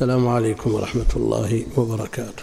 السلام 0.00 0.28
عليكم 0.28 0.74
ورحمة 0.74 1.12
الله 1.16 1.66
وبركاته. 1.76 2.42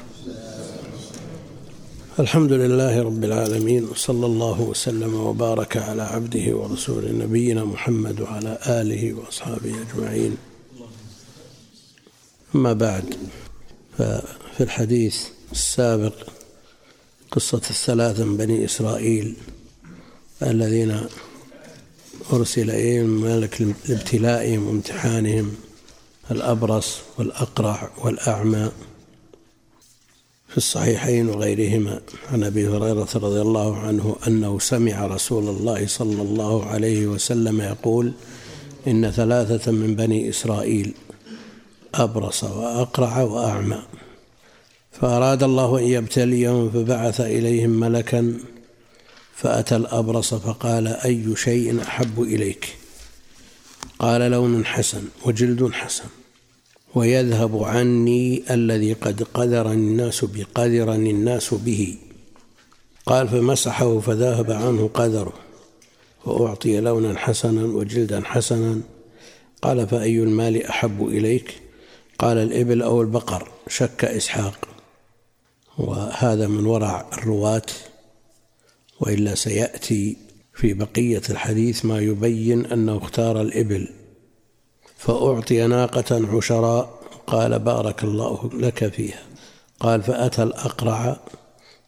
الحمد 2.19 2.51
لله 2.51 3.03
رب 3.03 3.23
العالمين 3.23 3.83
وصلى 3.83 4.25
الله 4.25 4.61
وسلم 4.61 5.13
وبارك 5.13 5.77
على 5.77 6.01
عبده 6.01 6.55
ورسوله 6.55 7.11
نبينا 7.11 7.65
محمد 7.65 8.21
وعلى 8.21 8.57
آله 8.67 9.13
وأصحابه 9.13 9.75
أجمعين. 9.81 10.37
أما 12.55 12.73
بعد 12.73 13.15
ففي 13.97 14.61
الحديث 14.61 15.17
السابق 15.51 16.13
قصة 17.31 17.61
الثلاثة 17.69 18.25
من 18.25 18.37
بني 18.37 18.65
إسرائيل 18.65 19.35
الذين 20.41 21.01
أرسل 22.33 22.69
إليهم 22.69 23.21
ملك 23.21 23.61
لابتلائهم 23.61 24.67
وامتحانهم. 24.67 25.66
الأبرص 26.31 26.97
والأقرع 27.17 27.89
والأعمى 28.03 28.71
في 30.49 30.57
الصحيحين 30.57 31.29
وغيرهما. 31.29 32.01
عن 32.31 32.43
أبي 32.43 32.67
هريرة 32.67 33.07
رضي 33.15 33.41
الله 33.41 33.77
عنه 33.77 34.15
أنه 34.27 34.59
سمع 34.59 35.05
رسول 35.05 35.49
الله 35.49 35.87
صلى 35.87 36.21
الله 36.21 36.65
عليه 36.65 37.07
وسلم 37.07 37.61
يقول 37.61 38.13
إن 38.87 39.11
ثلاثة 39.11 39.71
من 39.71 39.95
بني 39.95 40.29
إسرائيل 40.29 40.93
أبرص 41.95 42.43
وأقرع 42.43 43.21
وأعمى. 43.21 43.81
فأراد 44.91 45.43
الله 45.43 45.79
أن 45.79 45.83
يبتليهم 45.83 46.69
فبعث 46.69 47.21
إليهم 47.21 47.69
ملكا 47.69 48.33
فأتى 49.35 49.75
الأبرص 49.75 50.33
فقال 50.33 50.87
أي 50.87 51.35
شيء 51.35 51.81
أحب 51.81 52.21
إليك؟ 52.21 52.75
قال 53.99 54.31
لون 54.31 54.65
حسن 54.65 55.03
وجلد 55.25 55.71
حسن. 55.71 56.16
ويذهب 56.97 57.63
عني 57.63 58.43
الذي 58.51 58.93
قد 58.93 59.23
قدرني 59.23 59.73
الناس 59.73 60.25
بقدرني 60.25 61.11
الناس 61.11 61.53
به. 61.53 61.97
قال 63.05 63.27
فمسحه 63.27 63.99
فذهب 63.99 64.51
عنه 64.51 64.89
قدره 64.93 65.33
وأعطي 66.25 66.79
لونا 66.79 67.17
حسنا 67.17 67.65
وجلدا 67.65 68.21
حسنا. 68.25 68.81
قال 69.61 69.87
فأي 69.87 70.19
المال 70.23 70.63
أحب 70.63 71.07
إليك؟ 71.07 71.61
قال 72.19 72.37
الإبل 72.37 72.81
أو 72.81 73.01
البقر 73.01 73.51
شك 73.67 74.05
إسحاق. 74.05 74.67
وهذا 75.77 76.47
من 76.47 76.65
ورع 76.65 77.09
الرواة 77.13 77.65
وإلا 78.99 79.35
سيأتي 79.35 80.17
في 80.53 80.73
بقية 80.73 81.21
الحديث 81.29 81.85
ما 81.85 81.99
يبين 81.99 82.65
أنه 82.65 82.97
اختار 82.97 83.41
الإبل. 83.41 83.87
فأعطي 84.97 85.67
ناقة 85.67 86.37
عشراء 86.37 86.96
قال 87.27 87.59
بارك 87.59 88.03
الله 88.03 88.49
لك 88.53 88.87
فيها. 88.93 89.23
قال 89.79 90.03
فأتى 90.03 90.43
الأقرع 90.43 91.19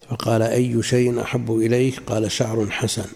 فقال 0.08 0.42
أي 0.42 0.82
شيء 0.82 1.22
أحب 1.22 1.56
إليك؟ 1.56 2.00
قال 2.00 2.32
شعر 2.32 2.70
حسن. 2.70 3.06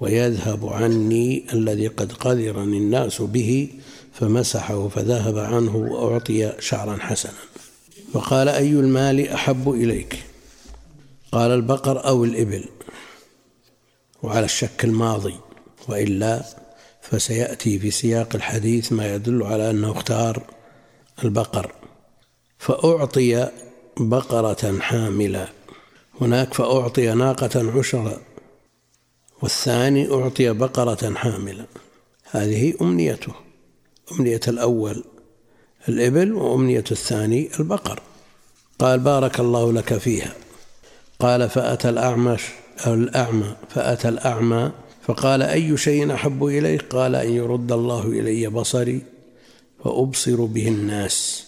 ويذهب 0.00 0.66
عني 0.66 1.46
الذي 1.52 1.86
قد 1.86 2.12
قدرني 2.12 2.78
الناس 2.78 3.22
به 3.22 3.68
فمسحه 4.12 4.88
فذهب 4.88 5.38
عنه 5.38 5.76
وأعطي 5.76 6.52
شعرا 6.58 6.96
حسنا. 7.00 7.32
فقال 8.12 8.48
أي 8.48 8.70
المال 8.70 9.28
أحب 9.28 9.70
إليك؟ 9.70 10.22
قال 11.32 11.50
البقر 11.50 12.06
أو 12.06 12.24
الإبل. 12.24 12.64
وعلى 14.22 14.44
الشك 14.44 14.84
الماضي. 14.84 15.34
وإلا 15.88 16.44
فسيأتي 17.02 17.78
في 17.78 17.90
سياق 17.90 18.34
الحديث 18.34 18.92
ما 18.92 19.14
يدل 19.14 19.42
على 19.42 19.70
أنه 19.70 19.92
اختار 19.92 20.55
البقر 21.24 21.72
فأعطي 22.58 23.48
بقرة 24.00 24.78
حاملة. 24.80 25.48
هناك 26.20 26.54
فأعطي 26.54 27.14
ناقة 27.14 27.78
عشرة 27.78 28.20
والثاني 29.42 30.12
أعطي 30.12 30.52
بقرة 30.52 31.14
حاملة. 31.14 31.66
هذه 32.30 32.74
أمنيته 32.80 33.32
أمنية 34.12 34.40
الأول 34.48 35.04
الإبل 35.88 36.32
وأمنية 36.32 36.84
الثاني 36.90 37.50
البقر. 37.60 38.00
قال 38.78 39.00
بارك 39.00 39.40
الله 39.40 39.72
لك 39.72 39.98
فيها. 39.98 40.32
قال 41.20 41.50
فأتى 41.50 41.88
الأعمش 41.88 42.42
أو 42.86 42.94
الأعمى 42.94 43.56
فأتى 43.68 44.08
الأعمى 44.08 44.72
فقال 45.02 45.42
أي 45.42 45.76
شيء 45.76 46.14
أحب 46.14 46.44
إليك؟ 46.44 46.82
قال 46.82 47.14
أن 47.14 47.30
يرد 47.30 47.72
الله 47.72 48.06
إلي 48.06 48.46
بصري 48.46 49.15
فأبصر 49.86 50.44
به 50.44 50.68
الناس 50.68 51.46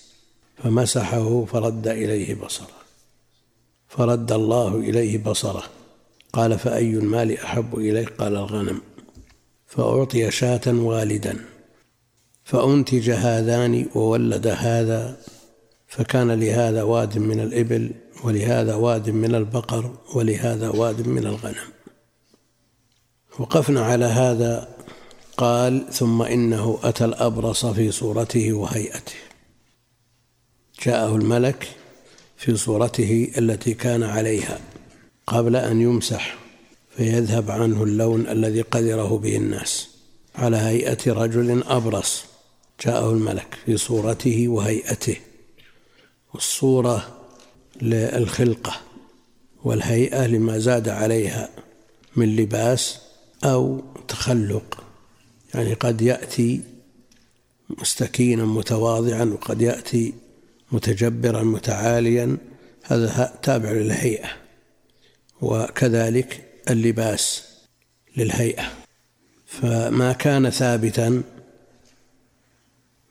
فمسحه 0.57 1.45
فرد 1.45 1.89
إليه 1.89 2.35
بصره. 2.35 2.79
فرد 3.89 4.33
الله 4.33 4.77
إليه 4.77 5.19
بصره. 5.19 5.63
قال 6.33 6.59
فأي 6.59 6.91
المال 6.91 7.39
أحب 7.39 7.79
إليك 7.79 8.09
قال 8.09 8.37
الغنم. 8.37 8.81
فأعطي 9.67 10.31
شاة 10.31 10.61
والدا. 10.67 11.45
فأنتج 12.45 13.11
هذان 13.11 13.87
وولد 13.95 14.47
هذا. 14.47 15.17
فكان 15.87 16.31
لهذا 16.31 16.83
واد 16.83 17.19
من 17.19 17.41
الإبل 17.41 17.91
ولهذا 18.25 18.75
واد 18.75 19.11
من 19.11 19.35
البقر 19.35 19.91
ولهذا 20.15 20.69
واد 20.69 21.09
من 21.09 21.27
الغنم. 21.27 21.69
وقفنا 23.39 23.81
على 23.81 24.05
هذا 24.05 24.78
قال 25.39 25.87
ثم 25.93 26.23
إنه 26.23 26.79
أتى 26.83 27.05
الأبرص 27.05 27.67
في 27.67 27.91
صورته 27.91 28.53
وهيئته. 28.53 29.15
جاءه 30.83 31.17
الملك 31.17 31.69
في 32.37 32.57
صورته 32.57 33.33
التي 33.39 33.75
كان 33.75 34.03
عليها 34.03 34.61
قبل 35.27 35.57
أن 35.57 35.81
يمسح 35.81 36.39
فيذهب 36.97 37.51
عنه 37.51 37.83
اللون 37.83 38.27
الذي 38.27 38.61
قدره 38.61 39.19
به 39.19 39.37
الناس 39.37 39.89
على 40.35 40.57
هيئة 40.57 41.13
رجل 41.13 41.63
أبرص. 41.63 42.25
جاءه 42.87 43.11
الملك 43.11 43.59
في 43.67 43.77
صورته 43.77 44.49
وهيئته 44.49 45.17
والصورة 46.35 47.19
للخلقة 47.83 48.81
والهيئة 49.65 50.27
لما 50.27 50.59
زاد 50.59 50.89
عليها 50.89 51.49
من 52.17 52.37
لباس 52.37 52.99
أو 53.45 53.81
تخلق. 54.09 54.88
يعني 55.55 55.75
قد 55.75 56.03
يأتي 56.03 56.61
مستكينا 57.71 58.45
متواضعا 58.45 59.25
وقد 59.25 59.63
يأتي 59.63 60.15
متجبرا 60.73 61.43
متعاليا 61.43 62.37
هذا 62.83 63.39
تابع 63.43 63.71
للهيئة 63.71 64.29
وكذلك 65.41 66.45
اللباس 66.71 67.45
للهيئة. 68.17 68.73
فما 69.47 70.13
كان 70.13 70.51
ثابتا 70.51 71.23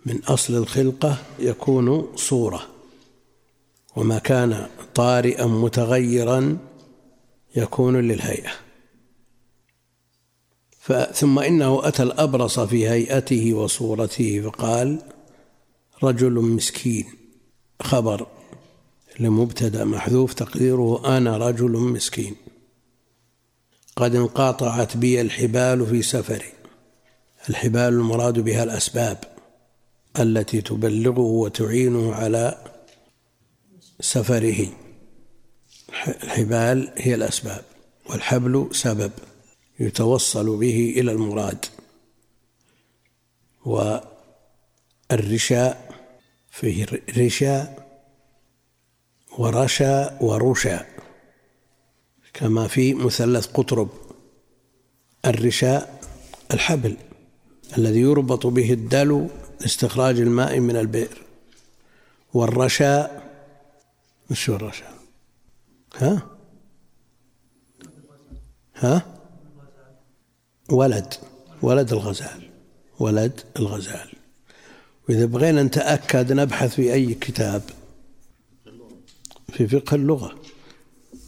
من 0.06 0.24
أصل 0.24 0.56
الخلقة 0.56 1.18
يكون 1.40 2.16
صورة 2.16 2.68
وما 3.96 4.20
كان 4.20 4.68
طارئا 4.96 5.46
متغيرا 5.46 6.58
يكون 7.56 7.96
للهيئة. 8.08 8.67
ثم 11.14 11.40
إنه 11.40 11.88
أتى 11.88 12.04
الأبرص 12.04 12.60
في 12.60 12.90
هيئته 12.90 13.54
وصورته 13.54 14.42
فقال 14.42 15.00
رجل 16.04 16.34
مسكين. 16.34 17.06
خبر 17.82 18.28
لمبتدأ 19.20 19.86
محذوف 19.86 20.34
تقديره 20.34 21.18
أنا 21.18 21.38
رجل 21.38 21.72
مسكين. 21.72 22.36
قد 23.96 24.16
انقاطعت 24.16 24.98
بي 24.98 25.22
الحبال 25.22 25.86
في 25.86 26.02
سفري. 26.02 26.52
الحبال 27.50 27.94
المراد 27.94 28.40
بها 28.40 28.64
الأسباب 28.64 29.18
التي 30.20 30.62
تبلغه 30.62 31.20
وتعينه 31.20 32.14
على 32.14 32.58
سفره. 34.00 34.68
الحبال 36.24 36.94
هي 36.98 37.16
الأسباب 37.16 37.64
والحبل 38.10 38.70
سبب. 38.72 39.12
يتوصل 39.80 40.58
به 40.58 40.94
إلى 40.98 41.12
المراد. 41.12 41.66
والرشاء 45.12 45.88
فيه 46.52 46.86
رشاء 47.18 47.88
ورشا 49.38 50.24
ورشا 50.24 50.86
كما 52.34 52.68
في 52.68 52.94
مثلث 52.94 53.46
قطرب 53.46 53.90
الرشاء 55.26 56.02
الحبل 56.54 56.98
الذي 57.78 58.00
يربط 58.00 58.48
به 58.48 58.74
الدلو 58.74 59.28
لاستخراج 59.62 60.20
الماء 60.20 60.60
من 60.60 60.76
البئر 60.76 61.22
والرشاء 62.34 63.28
هو 64.50 64.56
الرشاء 64.56 64.94
ها؟ 65.96 66.28
ها؟ 68.76 69.17
ولد 70.70 71.14
ولد 71.62 71.94
الغزال 71.94 72.50
ولد 73.00 73.42
الغزال. 73.60 74.10
وإذا 75.10 75.26
بغينا 75.26 75.64
نتأكد 75.64 76.34
نبحث 76.34 76.76
في 76.76 76.94
أي 76.94 77.14
كتاب 77.14 77.62
في 79.54 79.68
فقه 79.68 79.96
اللغة. 79.96 80.36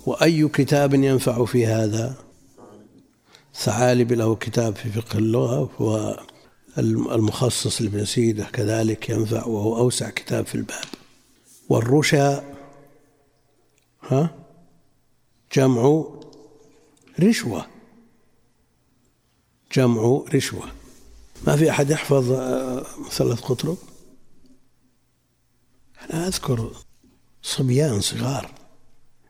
وأي 0.06 0.47
كتاب 0.47 0.94
ينفع 0.94 1.45
في 1.45 1.65
هذا؟ 1.65 2.15
ثعالب 3.56 4.13
له 4.13 4.36
كتاب 4.36 4.75
في 4.75 4.89
فقه 4.89 5.18
اللغة 5.18 5.69
والمخصص 6.77 7.81
لابن 7.81 8.06
سيدة 8.06 8.44
كذلك 8.44 9.09
ينفع 9.09 9.45
وهو 9.45 9.77
أوسع 9.77 10.09
كتاب 10.09 10.45
في 10.45 10.56
الباب. 10.56 10.85
والرشا 11.69 12.44
ها؟ 14.01 14.35
جمع 15.53 16.03
رشوة. 17.19 17.79
جمع 19.71 20.24
رشوة. 20.33 20.71
ما 21.48 21.56
في 21.56 21.69
أحد 21.69 21.89
يحفظ 21.89 22.31
آه، 22.31 22.86
مثلث 23.06 23.42
قطرب 23.42 23.77
أنا 26.13 26.27
أذكر 26.27 26.71
صبيان 27.42 28.01
صغار 28.01 28.51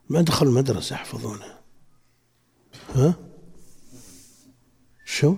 ما 0.09 0.21
دخلوا 0.21 0.51
المدرسة 0.51 0.93
يحفظونها 0.93 1.59
ها؟ 2.95 3.13
شو؟ 5.05 5.35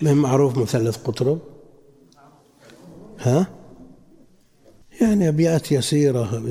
ما 0.00 0.14
معروف 0.14 0.58
مثلث 0.58 0.96
قطرب 0.96 1.40
ها؟ 3.18 3.46
يعني 5.00 5.28
أبيات 5.28 5.72
يسيرة 5.72 6.42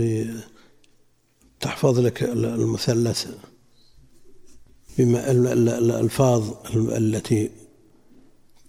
تحفظ 1.59 1.99
لك 1.99 2.23
المثلث. 2.23 3.27
بما 4.97 5.31
الألفاظ 5.31 6.53
التي 6.75 7.49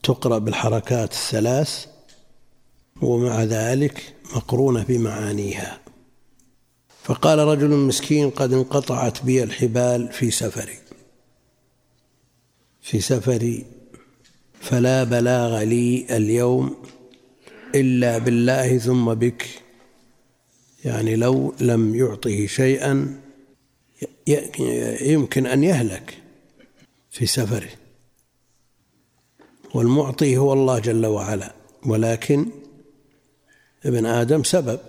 تقرأ 0.02 0.38
بالحركات 0.38 1.12
الثلاث 1.12 1.86
ومع 3.02 3.44
ذلك 3.44 4.14
مقرونة 4.36 4.84
بمعانيها. 4.88 5.80
فقال 7.02 7.38
رجل 7.38 7.69
مسكين 7.69 8.30
قد 8.30 8.52
انقطعت 8.52 9.25
بي 9.25 9.42
الحبال 9.42 10.12
في 10.12 10.30
سفري. 10.30 10.78
في 12.80 13.00
سفري 13.00 13.66
فلا 14.60 15.04
بلاغ 15.04 15.62
لي 15.62 16.16
اليوم 16.16 16.76
إلا 17.75 18.19
بالله 18.19 18.78
ثم 18.78 19.14
بك. 19.14 19.48
يعني 20.84 21.16
لو 21.16 21.54
لم 21.60 21.94
يعطه 21.94 22.46
شيئا 22.46 23.20
يمكن 25.00 25.46
أن 25.46 25.64
يهلك 25.64 26.19
في 27.10 27.26
سفره. 27.26 27.69
والمعطي 29.75 30.36
هو 30.36 30.52
الله 30.52 30.78
جل 30.78 31.06
وعلا. 31.06 31.52
ولكن 31.86 32.46
ابن 33.84 34.06
آدم 34.06 34.42
سبب 34.42 34.80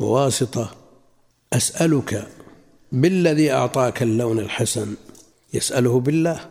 وواسطة. 0.00 0.76
أسألك 1.52 2.28
بالذي 2.92 3.52
أعطاك 3.52 4.02
اللون 4.02 4.38
الحسن؟ 4.38 4.94
يسأله 5.54 6.00
بالله 6.00 6.50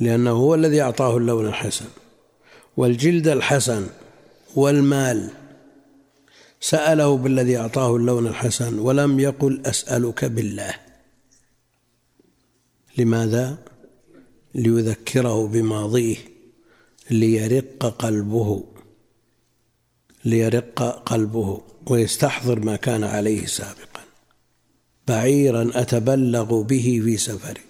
لأنه 0.00 0.30
هو 0.30 0.54
الذي 0.54 0.82
أعطاه 0.82 1.16
اللون 1.16 1.46
الحسن. 1.46 1.86
والجلد 2.76 3.28
الحسن 3.28 3.86
والمال 4.56 5.30
سأله 6.60 7.16
بالذي 7.16 7.56
أعطاه 7.56 7.96
اللون 7.96 8.26
الحسن 8.26 8.78
ولم 8.78 9.20
يقل 9.20 9.66
أسألك 9.66 10.24
بالله. 10.24 10.74
لماذا؟ 12.98 13.58
ليذكره 14.54 15.46
بماضيه 15.46 16.16
ليرق 17.10 17.86
قلبه 17.86 18.64
ليرق 20.24 20.82
قلبه 20.82 21.62
ويستحضر 21.86 22.60
ما 22.60 22.76
كان 22.76 23.04
عليه 23.04 23.46
سابقا. 23.46 24.02
بعيرا 25.08 25.70
أتبلغ 25.74 26.62
به 26.62 27.00
في 27.04 27.16
سفري. 27.16 27.60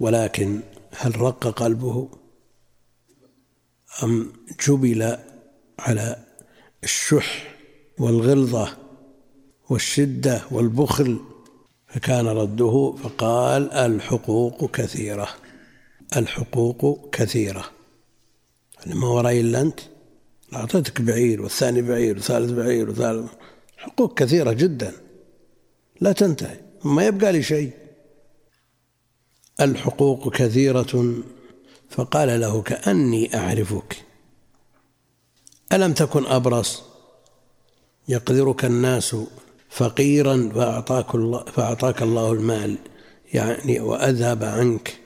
ولكن 0.00 0.60
هل 0.96 1.20
رق 1.20 1.46
قلبه؟ 1.46 2.08
أم 4.02 4.32
جبل 4.66 5.18
على 5.78 6.29
الشح 6.84 7.54
والغلظة 7.98 8.76
والشدة 9.68 10.42
والبخل. 10.50 11.20
فكان 11.86 12.26
رده 12.26 12.94
فقال 13.02 13.72
الحقوق 13.72 14.70
كثيرة 14.70 15.28
الحقوق 16.16 17.10
كثيرة. 17.12 17.64
يعني 18.78 18.98
ما 18.98 19.08
ورأي 19.08 19.40
إلا 19.40 19.60
أنت. 19.60 19.80
أعطيتك 20.54 21.00
بعير 21.00 21.42
والثاني 21.42 21.82
بعير 21.82 22.14
والثالث 22.14 22.50
بعير 22.50 22.88
والثالث. 22.88 23.30
حقوق 23.76 24.18
كثيرة 24.18 24.52
جدا. 24.52 24.92
لا 26.00 26.12
تنتهي 26.12 26.60
ما 26.84 27.06
يبقى 27.06 27.32
لي 27.32 27.42
شيء. 27.42 27.70
الحقوق 29.60 30.36
كثيرة. 30.36 31.14
فقال 31.90 32.40
له 32.40 32.62
كأني 32.62 33.36
أعرفك. 33.36 33.96
ألم 35.72 35.92
تكن 35.92 36.26
أبرص؟ 36.26 36.82
يقدرك 38.08 38.64
الناس 38.64 39.16
فقيرا 39.70 40.50
فأعطاك 40.54 41.14
الله 41.14 41.44
فأعطاك 41.44 42.02
الله 42.02 42.32
المال 42.32 42.78
يعني 43.32 43.80
وأذهب 43.80 44.44
عنك. 44.44 45.00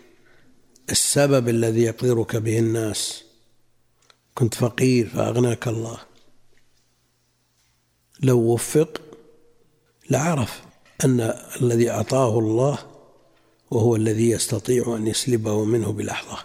السبب 0.91 1.49
الذي 1.49 1.83
يقدرك 1.83 2.37
به 2.37 2.59
الناس. 2.59 3.25
كنت 4.35 4.55
فقير 4.55 5.09
فأغناك 5.09 5.69
الله. 5.69 5.99
لو 8.23 8.39
وفق 8.39 9.01
لعرف 10.11 10.63
أن 11.05 11.21
الذي 11.61 11.91
أعطاه 11.91 12.39
الله 12.39 12.79
وهو 13.71 13.97
الذي 13.97 14.31
يستطيع 14.31 14.97
أن 14.97 15.07
يسلبه 15.07 15.65
منه 15.65 15.93
بلحظة 15.93 16.39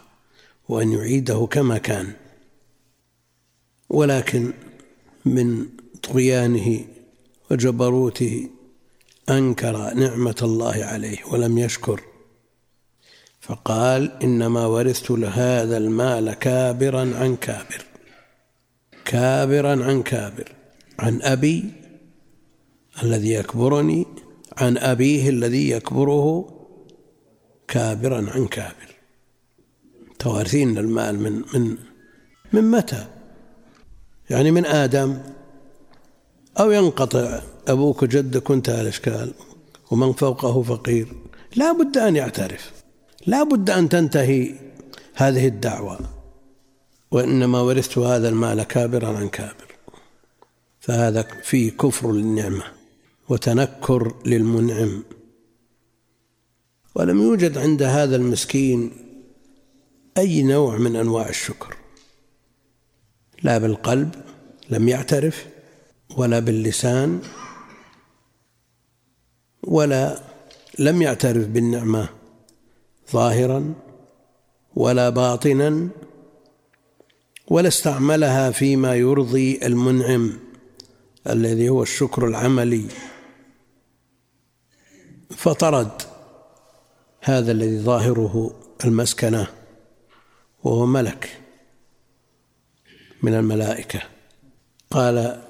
وأن 0.69 0.91
يعيده 0.91 1.47
كما 1.51 1.77
كان. 1.77 2.13
ولكن 3.89 4.53
من 5.25 5.65
طغيانه 6.03 6.85
وجبروته 7.51 8.49
أنكر 9.29 9.93
نعمة 9.93 10.35
الله 10.41 10.85
عليه 10.85 11.17
ولم 11.31 11.57
يشكر 11.57 12.01
فقال 13.41 14.23
إنما 14.23 14.65
ورثت 14.65 15.11
هذا 15.11 15.77
المال 15.77 16.33
كابرا 16.33 16.99
عن 16.99 17.35
كابر 17.35 17.85
كابرا 19.05 19.85
عن 19.85 20.03
كابر 20.03 20.51
عن 20.99 21.21
أبي 21.21 21.65
الذي 23.03 23.33
يكبرني 23.33 24.05
عن 24.57 24.77
أبيه 24.77 25.29
الذي 25.29 25.69
يكبره 25.69 26.55
كابرا 27.67 28.29
عن 28.29 28.47
كابر 28.47 28.95
توارثين 30.19 30.77
المال 30.77 31.19
من 31.19 31.43
من 31.53 31.77
من 32.53 32.71
متى؟ 32.71 33.18
يعني 34.29 34.51
من 34.51 34.65
آدم 34.65 35.17
أو 36.59 36.71
ينقطع 36.71 37.41
أبوك 37.67 38.03
وجدك 38.03 38.49
وانتهى 38.49 38.81
الإشكال 38.81 39.33
ومن 39.91 40.13
فوقه 40.13 40.61
فقير 40.61 41.07
لا 41.55 41.71
بد 41.71 41.97
أن 41.97 42.15
يعترف 42.15 42.71
لا 43.27 43.43
بد 43.43 43.69
أن 43.69 43.89
تنتهي 43.89 44.55
هذه 45.13 45.47
الدعوة 45.47 45.99
وإنما 47.11 47.61
ورثت 47.61 47.97
هذا 47.97 48.29
المال 48.29 48.63
كابرا 48.63 49.17
عن 49.17 49.29
كابر. 49.29 49.75
فهذا 50.79 51.27
فيه 51.43 51.71
كفر 51.71 52.11
للنعمة 52.11 52.63
وتنكر 53.29 54.15
للمنعم. 54.25 55.03
ولم 56.95 57.21
يوجد 57.21 57.57
عند 57.57 57.83
هذا 57.83 58.15
المسكين 58.15 58.91
أي 60.17 60.41
نوع 60.41 60.77
من 60.77 60.95
أنواع 60.95 61.29
الشكر. 61.29 61.78
لا 63.43 63.57
بالقلب 63.57 64.15
لم 64.69 64.89
يعترف 64.89 65.47
ولا 66.17 66.39
باللسان 66.39 67.21
ولا 69.63 70.19
لم 70.79 71.01
يعترف 71.01 71.47
بالنعمة 71.47 72.09
ظاهرا 73.11 73.73
ولا 74.75 75.09
باطنا 75.09 75.89
ولا 77.47 77.67
استعملها 77.67 78.51
فيما 78.51 78.95
يرضي 78.95 79.59
المنعم 79.63 80.39
الذي 81.29 81.69
هو 81.69 81.83
الشكر 81.83 82.27
العملي. 82.27 82.85
فطرد 85.29 86.01
هذا 87.21 87.51
الذي 87.51 87.79
ظاهره 87.79 88.55
المسكنة 88.85 89.47
وهو 90.63 90.85
ملك. 90.85 91.41
من 93.23 93.33
الملائكة. 93.33 94.01
قال 94.91 95.41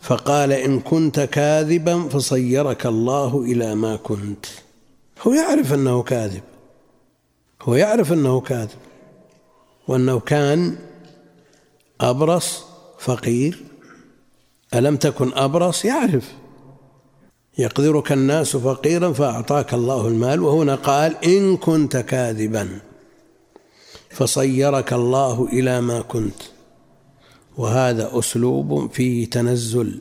فقال 0.00 0.52
إن 0.52 0.80
كنت 0.80 1.20
كاذبا 1.20 2.08
فصيرك 2.08 2.86
الله 2.86 3.42
إلى 3.42 3.74
ما 3.74 3.96
كنت. 3.96 4.46
هو 5.22 5.32
يعرف 5.32 5.72
أنه 5.72 6.02
كاذب. 6.02 6.42
هو 7.62 7.74
يعرف 7.74 8.12
أنه 8.12 8.40
كاذب. 8.40 8.78
وأنه 9.88 10.20
كان 10.20 10.76
أبرص 12.00 12.64
فقير. 12.98 13.62
ألم 14.74 14.96
تكن 14.96 15.32
أبرص؟ 15.34 15.84
يعرف. 15.84 16.32
يقدرك 17.58 18.12
الناس 18.12 18.56
فقيرا 18.56 19.12
فأعطاك 19.12 19.74
الله 19.74 20.08
المال. 20.08 20.40
وهنا 20.40 20.74
قال 20.74 21.24
إن 21.24 21.56
كنت 21.56 21.96
كاذبا 21.96 22.78
فصيرك 24.10 24.92
الله 24.92 25.48
إلى 25.52 25.80
ما 25.80 26.00
كنت. 26.00 26.53
وهذا 27.56 28.18
أسلوب 28.18 28.90
فيه 28.92 29.30
تنزل 29.30 30.00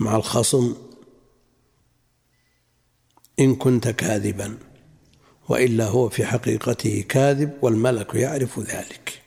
مع 0.00 0.16
الخصم 0.16 0.74
إن 3.40 3.54
كنت 3.54 3.88
كاذبا 3.88 4.58
وإلا 5.48 5.86
هو 5.86 6.08
في 6.08 6.26
حقيقته 6.26 7.04
كاذب 7.08 7.52
والملك 7.62 8.14
يعرف 8.14 8.58
ذلك. 8.58 9.22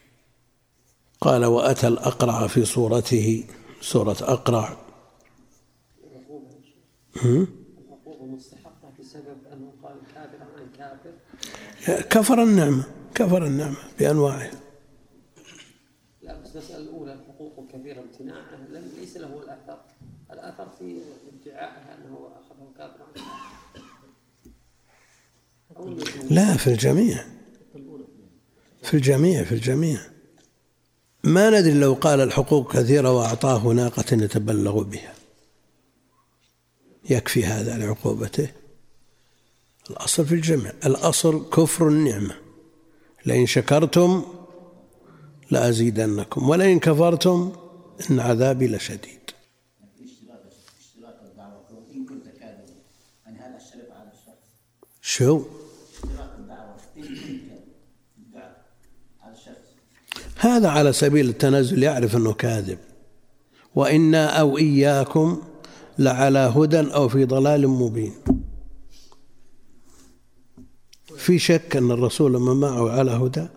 قال 1.21 1.45
وأتى 1.45 1.87
الأقرع 1.87 2.47
في 2.47 2.65
صورته 2.65 3.43
سورة 3.81 4.17
أقرع. 4.21 4.77
كفر 12.09 12.43
النعمة 12.43 12.83
كفر 13.15 13.45
النعمة 13.45 13.77
بأنواعها 13.99 14.51
لا 16.21 16.41
بس 16.41 16.55
المسألة 16.55 16.77
الأولى 16.77 17.13
الحقوق 17.13 17.59
كثيرة 18.19 18.35
امتناعها 18.35 18.81
ليس 18.99 19.17
له 19.17 19.41
الأثر. 19.43 19.79
الأثر 20.31 20.67
في 20.79 20.97
ادعائها 21.43 21.97
أنه 21.97 22.29
أخذه 22.35 22.71
كافر 22.77 23.05
لا 26.29 26.57
في 26.57 26.67
الجميع. 26.67 27.25
في 28.83 28.93
الجميع 28.93 29.43
في 29.43 29.51
الجميع. 29.51 30.01
ما 31.23 31.49
ندري 31.49 31.73
لو 31.73 31.93
قال 31.93 32.21
الحقوق 32.21 32.73
كثيرة 32.73 33.11
وأعطاه 33.11 33.67
ناقة 33.67 34.05
يتبلغ 34.11 34.83
بها. 34.83 35.13
يكفي 37.09 37.45
هذا 37.45 37.77
لعقوبته. 37.77 38.51
الأصل 39.89 40.25
في 40.25 40.35
الجمع 40.35 40.73
الأصل 40.85 41.49
كفر 41.49 41.87
النعمة. 41.87 42.35
لئن 43.25 43.45
شكرتم 43.45 44.23
لأزيدنكم. 45.51 46.49
ولئن 46.49 46.79
كفرتم 46.79 47.68
إن 48.11 48.19
عذابي 48.19 48.67
لشديد. 48.67 49.19
شو؟ 55.01 55.45
هذا 60.35 60.69
على 60.69 60.93
سبيل 60.93 61.29
التنزل 61.29 61.83
يعرف 61.83 62.15
أنه 62.15 62.33
كاذب. 62.33 62.77
وإنا 63.75 64.39
أو 64.39 64.57
إياكم 64.57 65.43
لعلى 65.99 66.39
هدى 66.39 66.79
أو 66.79 67.09
في 67.09 67.25
ضلال 67.25 67.67
مبين. 67.67 68.13
في 71.17 71.39
شك 71.39 71.75
أن 71.75 71.91
الرسول 71.91 72.31
من 72.31 72.55
معه 72.55 72.89
على 72.91 73.11
هدى؟ 73.11 73.47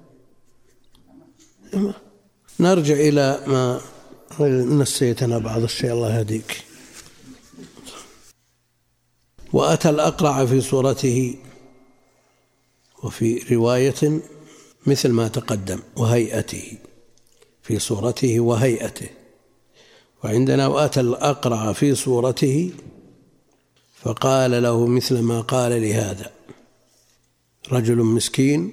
نرجع 2.60 2.94
إلى 2.94 3.44
ما 3.46 3.80
نسيتنا 4.40 5.38
بعض 5.38 5.62
الشيء 5.62 5.92
الله 5.92 6.18
يهديك. 6.18 6.64
وأتى 9.52 9.88
الأقرع 9.88 10.46
في 10.46 10.60
صورته 10.60 11.36
وفي 13.02 13.54
رواية 13.54 14.20
مثل 14.86 15.08
ما 15.08 15.28
تقدم 15.28 15.80
وهيئته. 15.96 16.78
في 17.62 17.78
صورته 17.78 18.40
وهيئته. 18.40 19.08
وعندنا 20.24 20.66
وأتى 20.66 21.00
الأقرع 21.00 21.72
في 21.72 21.94
صورته 21.94 22.70
فقال 24.02 24.62
له 24.62 24.86
مثل 24.86 25.20
ما 25.20 25.40
قال 25.40 25.82
لهذا. 25.82 26.32
رجل 27.72 27.96
مسكين 27.96 28.72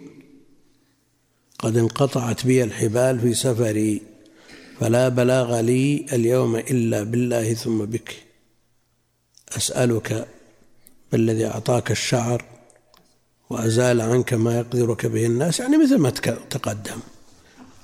قد 1.60 1.78
انقطعت 1.78 2.46
بي 2.46 2.64
الحبال 2.64 3.20
في 3.20 3.34
سفري. 3.34 4.02
فلا 4.80 5.10
بلاغ 5.10 5.60
لي 5.60 6.06
اليوم 6.14 6.56
إلا 6.56 7.04
بالله 7.04 7.54
ثم 7.54 7.86
بك. 7.86 8.16
أسألك 9.58 10.28
بالذي 11.12 11.46
أعطاك 11.46 11.92
الشعر 11.92 12.46
وأزال 13.50 14.02
عنك 14.02 14.34
ما 14.34 14.58
يقدرك 14.58 15.06
به 15.06 15.26
الناس. 15.26 15.60
يعني 15.60 15.78
مثل 15.78 15.98
ما 15.98 16.10
تقدم 16.50 17.00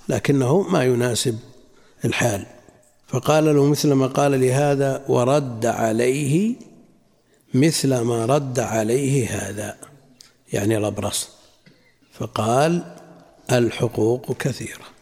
لكنه 0.09 0.61
ما 0.61 0.83
يناسب 0.83 1.39
الحال. 2.05 2.45
فقال 3.07 3.45
له 3.45 3.65
مثل 3.65 3.93
ما 3.93 4.07
قال 4.07 4.41
لهذا 4.41 5.05
ورد 5.07 5.65
عليه 5.65 6.55
مثل 7.53 7.99
ما 7.99 8.25
رد 8.25 8.59
عليه 8.59 9.29
هذا. 9.29 9.77
يعني 10.53 10.77
الأبرص. 10.77 11.29
فقال 12.13 12.95
الحقوق 13.51 14.37
كثيرة. 14.37 14.94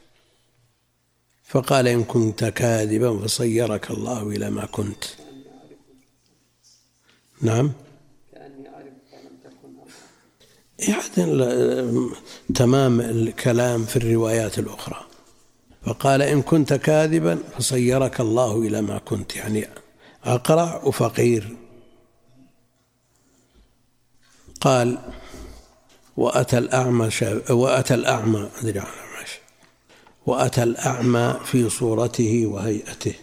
فقال 1.53 1.87
إن 1.87 2.03
كنت 2.03 2.45
كاذبا 2.45 3.19
فصيرك 3.19 3.91
الله 3.91 4.29
إلى 4.29 4.49
ما 4.49 4.65
كنت. 4.65 5.03
نعم. 7.41 7.71
يعني 10.79 12.09
تمام 12.55 13.01
الكلام 13.01 13.85
في 13.85 13.95
الروايات 13.95 14.59
الأخرى. 14.59 15.05
فقال 15.85 16.21
إن 16.21 16.41
كنت 16.41 16.73
كاذبا 16.73 17.39
فصيرك 17.57 18.19
الله 18.19 18.61
إلى 18.61 18.81
ما 18.81 18.97
كنت. 18.97 19.35
يعني 19.35 19.67
أقرع 20.23 20.83
وفقير. 20.83 21.57
قال 24.61 24.97
وأتى 26.17 26.57
الأعمى 26.57 27.09
وأتى 27.49 27.93
الأعمى. 27.93 28.49
أدري 28.61 29.02
وأتى 30.25 30.63
الأعمى 30.63 31.39
في 31.45 31.69
صورته 31.69 32.45
وهيئته. 32.45 33.15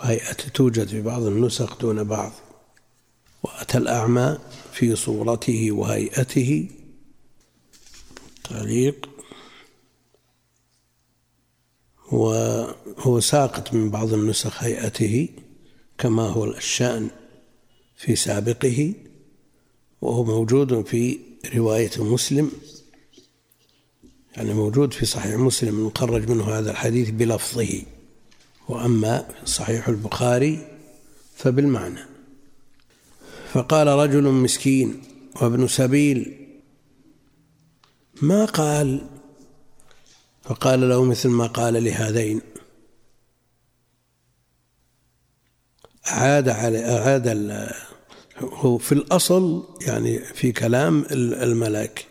وهيئته 0.00 0.48
توجد 0.48 0.88
في 0.88 1.02
بعض 1.02 1.22
النسخ 1.22 1.78
دون 1.78 2.04
بعض. 2.04 2.32
وأتى 3.42 3.78
الأعمى 3.78 4.38
في 4.72 4.96
صورته 4.96 5.72
وهيئته. 5.72 6.68
تعليق. 8.50 9.08
وهو 12.12 13.20
ساقط 13.20 13.74
من 13.74 13.90
بعض 13.90 14.12
النسخ 14.12 14.62
هيئته 14.62 15.28
كما 15.98 16.22
هو 16.22 16.44
الشأن 16.44 17.10
في 17.96 18.16
سابقه. 18.16 18.94
وهو 20.00 20.24
موجود 20.24 20.86
في 20.86 21.18
رواية 21.54 21.90
مسلم. 21.98 22.52
يعني 24.36 24.54
موجود 24.54 24.92
في 24.92 25.06
صحيح 25.06 25.34
مسلم 25.34 25.86
مخرج 25.86 26.30
منه 26.30 26.44
هذا 26.44 26.70
الحديث 26.70 27.10
بلفظه. 27.10 27.82
وأما 28.68 29.28
صحيح 29.44 29.88
البخاري 29.88 30.66
فبالمعنى. 31.36 32.00
فقال 33.52 33.86
رجل 33.86 34.22
مسكين 34.22 35.02
وابن 35.42 35.68
سبيل 35.68 36.46
ما 38.22 38.44
قال؟ 38.44 39.06
فقال 40.42 40.88
له 40.88 41.04
مثل 41.04 41.28
ما 41.28 41.46
قال 41.46 41.84
لهذين. 41.84 42.40
أعاد 46.08 46.48
على 46.48 46.98
أعاد 46.98 47.28
هو 48.38 48.78
في 48.78 48.92
الأصل 48.92 49.68
يعني 49.86 50.18
في 50.18 50.52
كلام 50.52 51.04
الملك 51.10 52.06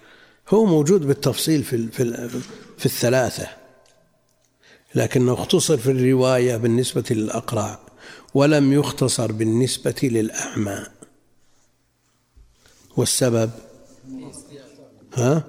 هو 0.50 0.66
موجود 0.66 1.08
بالتفصيل 1.08 1.64
في 1.64 1.88
في 1.88 2.30
في 2.78 2.86
الثلاثة 2.86 3.48
لكنه 4.96 5.34
اختصر 5.34 5.78
في 5.78 5.92
الرواية 5.92 6.58
بالنسبة 6.58 7.04
للأقرع 7.12 7.80
ولم 8.34 8.74
يختصر 8.74 9.32
بالنسبة 9.32 9.96
للأعمى. 10.04 10.86
والسبب؟ 12.98 13.52
ها؟ 15.14 15.44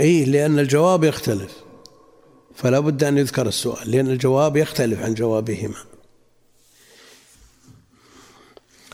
اي 0.00 0.24
لأن 0.24 0.58
الجواب 0.58 1.04
يختلف 1.04 1.56
فلا 2.54 2.80
بد 2.80 3.04
أن 3.04 3.18
يذكر 3.18 3.48
السؤال 3.48 3.90
لأن 3.90 4.10
الجواب 4.10 4.56
يختلف 4.56 5.02
عن 5.02 5.14
جوابهما. 5.14 5.91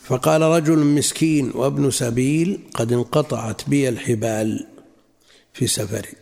فقال 0.08 0.42
رجل 0.42 0.78
مسكين 0.78 1.50
وابن 1.54 1.90
سبيل 1.90 2.60
قد 2.74 2.92
انقطعت 2.92 3.68
بي 3.68 3.88
الحبال 3.88 4.66
في 5.52 5.66
سفري 5.66 6.12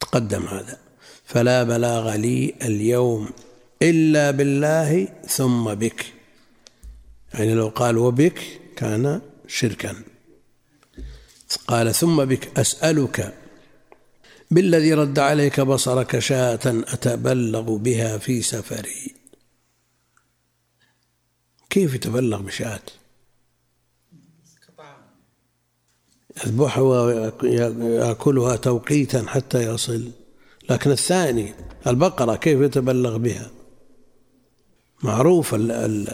تقدم 0.00 0.46
هذا. 0.46 0.78
فلا 1.24 1.62
بلاغ 1.62 2.16
لي 2.16 2.54
اليوم 2.62 3.28
إلا 3.82 4.30
بالله 4.30 5.08
ثم 5.28 5.74
بك. 5.74 6.06
يعني 7.34 7.54
لو 7.54 7.68
قال 7.68 7.98
وبك 7.98 8.40
كان 8.76 9.20
شركا. 9.46 9.94
قال 11.66 11.94
ثم 11.94 12.24
بك 12.24 12.58
أسألك 12.58 13.34
بالذي 14.50 14.94
رد 14.94 15.18
عليك 15.18 15.60
بصرك 15.60 16.18
شاة 16.18 16.60
أتبلغ 16.66 17.76
بها 17.76 18.18
في 18.18 18.42
سفري. 18.42 19.19
كيف 21.70 21.94
يتبلغ 21.94 22.40
بشاة؟ 22.40 22.80
يذبحها 26.46 26.82
ويأكلها 26.82 28.56
توقيتا 28.56 29.24
حتى 29.26 29.62
يصل. 29.62 30.10
لكن 30.70 30.90
الثاني 30.90 31.54
البقرة 31.86 32.36
كيف 32.36 32.60
يتبلغ 32.60 33.16
بها؟ 33.16 33.50
معروف 35.02 35.54
ال 35.54 35.70
ال 35.70 36.08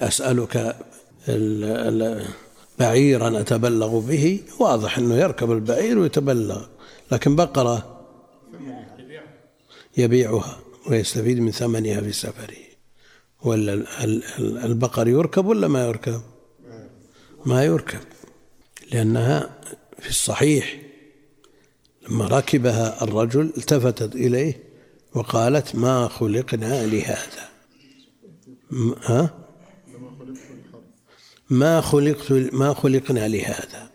أسألك 0.00 0.76
بعيرا 2.78 3.40
أتبلغ 3.40 3.98
به. 3.98 4.40
واضح 4.60 4.98
أنه 4.98 5.14
يركب 5.14 5.52
البعير 5.52 5.98
ويتبلغ. 5.98 6.66
لكن 7.12 7.36
بقرة؟ 7.36 8.06
يبيعها. 9.96 10.58
ويستفيد 10.86 11.38
من 11.38 11.50
ثمنها 11.50 12.00
في 12.00 12.12
سفره 12.12 12.63
ولا 13.44 13.84
البقر 14.40 15.08
يركب 15.08 15.46
ولا 15.46 15.68
ما 15.68 15.86
يركب؟ 15.86 16.20
ما 17.46 17.64
يركب 17.64 18.00
لأنها 18.92 19.60
في 19.98 20.10
الصحيح 20.10 20.80
لما 22.08 22.26
ركبها 22.26 23.04
الرجل 23.04 23.52
التفتت 23.56 24.14
إليه 24.14 24.62
وقالت 25.14 25.76
ما 25.76 26.08
خلقنا 26.08 26.86
لهذا. 26.86 27.48
ها؟ 29.02 29.34
ما 31.50 31.80
خلقت 31.80 32.32
ما 32.32 32.74
خلقنا 32.74 33.28
لهذا. 33.28 33.90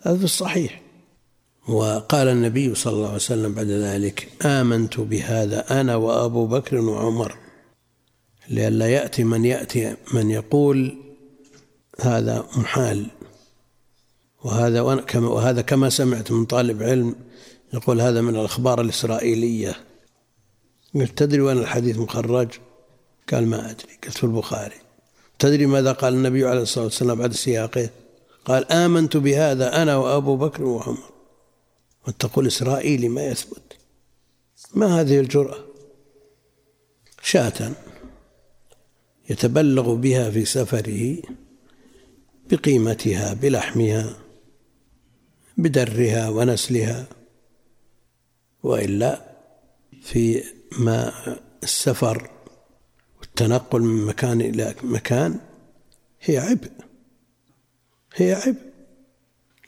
هذا 0.00 0.18
في 0.18 0.24
الصحيح. 0.24 0.82
وقال 1.68 2.28
النبي 2.28 2.74
صلى 2.74 2.92
الله 2.92 3.06
عليه 3.06 3.16
وسلم 3.16 3.54
بعد 3.54 3.66
ذلك 3.66 4.28
آمنت 4.46 5.00
بهذا 5.00 5.80
أنا 5.80 5.96
وأبو 5.96 6.46
بكر 6.46 6.76
وعمر. 6.76 7.36
لئلا 8.48 8.88
يأتي 8.88 9.24
من 9.24 9.44
يأتي 9.44 9.96
من 10.14 10.30
يقول 10.30 10.98
هذا 12.00 12.46
محال. 12.56 13.06
وهذا 14.44 14.80
وهذا 15.14 15.62
كما 15.62 15.90
سمعت 15.90 16.32
من 16.32 16.44
طالب 16.44 16.82
علم 16.82 17.14
يقول 17.74 18.00
هذا 18.00 18.20
من 18.20 18.36
الأخبار 18.36 18.80
الإسرائيلية. 18.80 19.76
قلت 20.94 21.18
تدري 21.18 21.40
وين 21.40 21.58
الحديث 21.58 21.98
مخرج؟ 21.98 22.48
قال 23.32 23.46
ما 23.46 23.70
أدري 23.70 23.98
قلت 24.04 24.16
في 24.18 24.24
البخاري. 24.24 24.76
تدري 25.38 25.66
ماذا 25.66 25.92
قال 25.92 26.14
النبي 26.14 26.46
عليه 26.46 26.62
الصلاة 26.62 26.84
والسلام 26.84 27.18
بعد 27.18 27.32
سياقه؟ 27.32 27.90
قال 28.44 28.72
آمنت 28.72 29.16
بهذا 29.16 29.82
أنا 29.82 29.96
وأبو 29.96 30.36
بكر 30.36 30.64
وعمر. 30.64 31.10
وتقول 32.08 32.46
إسرائيلي 32.46 33.08
ما 33.08 33.26
يثبت. 33.26 33.76
ما 34.74 35.00
هذه 35.00 35.20
الجرأة؟ 35.20 35.58
شاة. 37.22 37.72
يتبلغ 39.30 39.94
بها 39.94 40.30
في 40.30 40.44
سفره 40.44 41.16
بقيمتها 42.50 43.34
بلحمها 43.34 44.16
بدرها 45.56 46.28
ونسلها 46.28 47.06
وإلا 48.62 49.30
في 50.02 50.44
ما 50.78 51.12
السفر 51.62 52.30
والتنقل 53.20 53.80
من 53.80 54.06
مكان 54.06 54.40
إلى 54.40 54.74
مكان 54.82 55.40
هي 56.20 56.38
عبء 56.38 56.70
هي 58.14 58.34
عبء. 58.34 58.70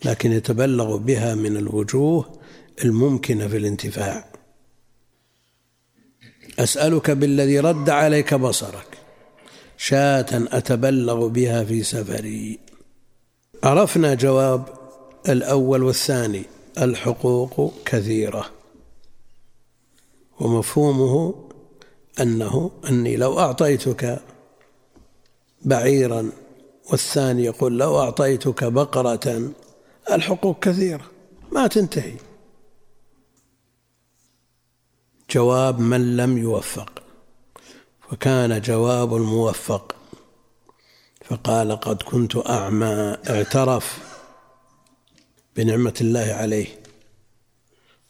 لكن 0.05 0.33
يتبلغ 0.33 0.97
بها 0.97 1.35
من 1.35 1.57
الوجوه 1.57 2.41
الممكنة 2.85 3.49
في 3.49 3.57
الانتفاع. 3.57 4.33
أسألك 6.59 7.11
بالذي 7.11 7.61
رد 7.61 7.91
عليك 7.91 8.35
بصرك 8.35 8.92
شاة 9.85 10.27
أتبلغ 10.33 11.27
بها 11.27 11.65
في 11.65 11.83
سفري. 11.83 12.59
عرفنا 13.65 14.15
جواب 14.15 14.65
الأول 15.29 15.83
والثاني 15.83 16.43
الحقوق 16.79 17.73
كثيرة. 17.85 18.51
ومفهومه 20.41 21.35
أنه 22.21 22.71
أني 22.89 23.17
لو 23.17 23.39
أعطيتك 23.39 24.21
بعيرا 25.63 26.33
والثاني 26.91 27.45
يقول 27.45 27.79
لو 27.79 28.01
أعطيتك 28.01 28.65
بقرة 28.65 29.53
الحقوق 30.13 30.59
كثيرة 30.59 31.11
ما 31.53 31.67
تنتهي. 31.67 32.15
جواب 35.31 35.81
من 35.81 36.17
لم 36.17 36.39
يوفق. 36.39 37.02
فكان 38.13 38.61
جواب 38.61 39.17
الموفق. 39.17 39.95
فقال 41.25 41.73
قد 41.81 42.03
كنت 42.03 42.37
أعمى. 42.37 43.17
اعترف 43.31 43.99
بنعمة 45.57 45.95
الله 46.01 46.33
عليه. 46.33 46.67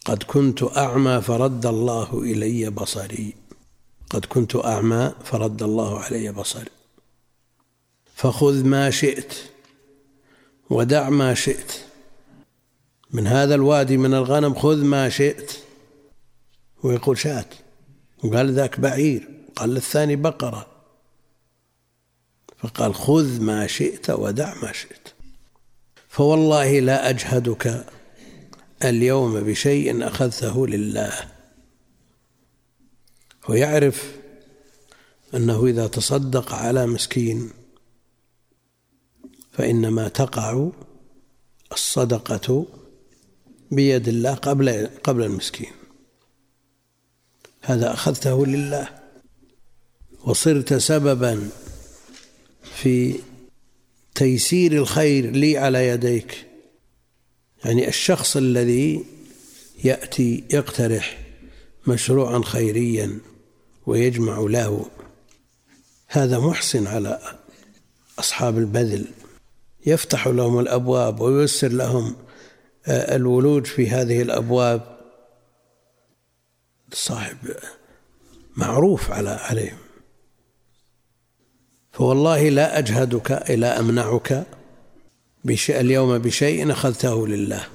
قد 0.05 0.23
كنت 0.23 0.77
أعمى 0.77 1.21
فرد 1.21 1.65
الله 1.65 2.21
إلي 2.21 2.69
بصري. 2.69 3.33
قد 4.09 4.25
كنت 4.25 4.55
أعمى 4.55 5.13
فرد 5.23 5.63
الله 5.63 5.99
علي 5.99 6.31
بصري. 6.31 6.71
فخذ 8.15 8.63
ما 8.63 8.89
شئت 8.89 9.33
ودع 10.69 11.09
ما 11.09 11.33
شئت. 11.33 11.73
من 13.11 13.27
هذا 13.27 13.55
الوادي 13.55 13.97
من 13.97 14.13
الغنم 14.13 14.53
خذ 14.53 14.83
ما 14.83 15.09
شئت. 15.09 15.51
ويقول 16.83 17.17
شاة 17.17 17.45
وقال 18.23 18.53
ذاك 18.53 18.79
بعير. 18.79 19.32
قال 19.55 19.69
للثاني 19.69 20.15
بقرة. 20.15 20.67
فقال 22.57 22.95
خذ 22.95 23.41
ما 23.41 23.67
شئت 23.67 24.09
ودع 24.09 24.53
ما 24.63 24.71
شئت. 24.71 25.07
فوالله 26.09 26.79
لا 26.79 27.09
أجهدك 27.09 27.85
اليوم 28.83 29.39
بشيء 29.39 30.07
أخذته 30.07 30.67
لله. 30.67 31.13
ويعرف 33.49 34.15
أنه 35.33 35.65
إذا 35.65 35.87
تصدق 35.87 36.53
على 36.53 36.85
مسكين 36.85 37.51
فإنما 39.51 40.07
تقع 40.07 40.69
الصدقة 41.71 42.65
بيد 43.71 44.07
الله 44.07 44.33
قبل 44.33 44.89
قبل 45.03 45.23
المسكين. 45.23 45.71
هذا 47.61 47.93
أخذته 47.93 48.45
لله. 48.45 49.02
وصرت 50.25 50.73
سببا 50.73 51.49
في 52.75 53.19
تيسير 54.15 54.71
الخير 54.71 55.31
لي 55.31 55.57
على 55.57 55.87
يديك. 55.87 56.47
يعني 57.65 57.87
الشخص 57.87 58.37
الذي 58.37 59.05
يأتي 59.83 60.43
يقترح 60.49 61.19
مشروعا 61.87 62.41
خيريا 62.43 63.19
ويجمع 63.85 64.39
له 64.39 64.85
هذا 66.07 66.39
محسن 66.39 66.87
على 66.87 67.39
أصحاب 68.19 68.57
البذل. 68.57 69.05
يفتح 69.85 70.27
لهم 70.27 70.59
الأبواب 70.59 71.21
وييسر 71.21 71.67
لهم 71.67 72.15
آه، 72.87 73.15
الولوج 73.15 73.65
في 73.65 73.89
هذه 73.89 74.21
الأبواب. 74.21 74.97
صاحب 76.93 77.37
معروف 78.57 79.11
على 79.11 79.29
عليهم. 79.29 79.82
فوالله 81.93 82.49
لا 82.49 82.77
أجهدك 82.77 83.31
إلى 83.31 83.65
أمنعك 83.65 84.45
بشيء 85.43 85.79
اليوم 85.79 86.17
بشيء 86.17 86.71
أخذته 86.71 87.27
لله. 87.27 87.67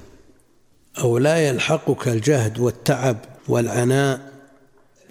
أو 0.99 1.17
لا 1.17 1.47
يلحقك 1.47 2.07
الجهد 2.07 2.59
والتعب 2.59 3.17
والعناء 3.47 4.33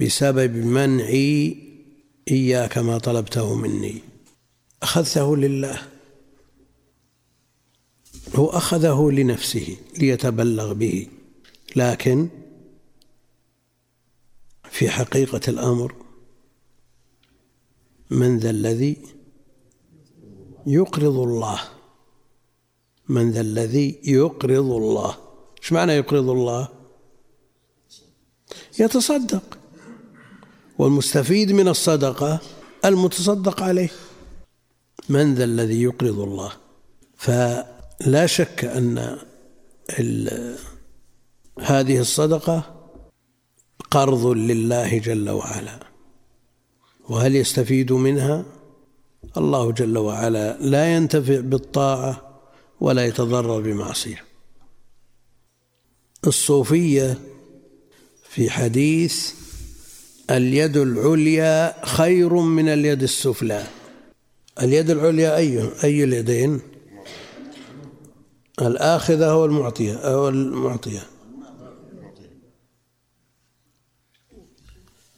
بسبب 0.00 0.56
منعي 0.56 1.56
إياك 2.30 2.78
ما 2.78 2.98
طلبته 2.98 3.54
مني. 3.54 3.98
أخذته 4.82 5.36
لله. 5.36 5.78
هو 8.34 8.46
أخذه 8.46 9.10
لنفسه 9.12 9.76
ليتبلغ 9.98 10.72
به. 10.72 11.06
لكن 11.76 12.28
في 14.70 14.90
حقيقة 14.90 15.40
الأمر 15.48 15.94
من 18.10 18.38
ذا 18.38 18.50
الذي 18.50 18.96
يقرض 20.66 21.18
الله. 21.18 21.60
من 23.08 23.30
ذا 23.30 23.40
الذي 23.40 24.00
يقرض 24.04 24.70
الله. 24.70 25.16
إيش 25.62 25.72
معنى 25.72 25.92
يقرض 25.92 26.28
الله؟ 26.28 26.68
يتصدق. 28.78 29.58
والمستفيد 30.78 31.52
من 31.52 31.68
الصدقة 31.68 32.40
المتصدق 32.84 33.62
عليه. 33.62 33.90
من 35.08 35.34
ذا 35.34 35.44
الذي 35.44 35.82
يقرض 35.82 36.18
الله. 36.20 36.52
فلا 37.16 38.26
شك 38.26 38.64
أن 38.64 39.18
هذه 41.60 41.98
الصدقة 41.98 42.74
قرض 43.90 44.26
لله 44.26 44.98
جل 44.98 45.30
وعلا. 45.30 45.87
وهل 47.08 47.36
يستفيد 47.36 47.92
منها؟ 47.92 48.44
الله 49.36 49.72
جل 49.72 49.98
وعلا 49.98 50.58
لا 50.60 50.94
ينتفع 50.94 51.40
بالطاعة 51.40 52.40
ولا 52.80 53.06
يتضرر 53.06 53.60
بمعصية. 53.60 54.24
الصوفية 56.26 57.18
في 58.28 58.50
حديث 58.50 59.32
اليد 60.30 60.76
العليا 60.76 61.86
خير 61.86 62.34
من 62.34 62.68
اليد 62.68 63.02
السفلى. 63.02 63.66
اليد 64.62 64.90
العليا 64.90 65.36
أي 65.36 65.70
أي 65.84 66.04
اليدين؟ 66.04 66.60
الآخذة 68.62 69.30
أو 69.30 69.44
المعطية 69.44 69.94
أو 69.94 70.28
المعطية. 70.28 71.02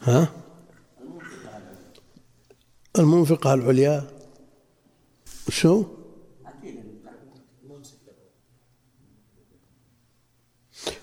ها؟ 0.00 0.39
المنفقة 3.00 3.54
العليا. 3.54 4.10
شو؟ 5.48 5.84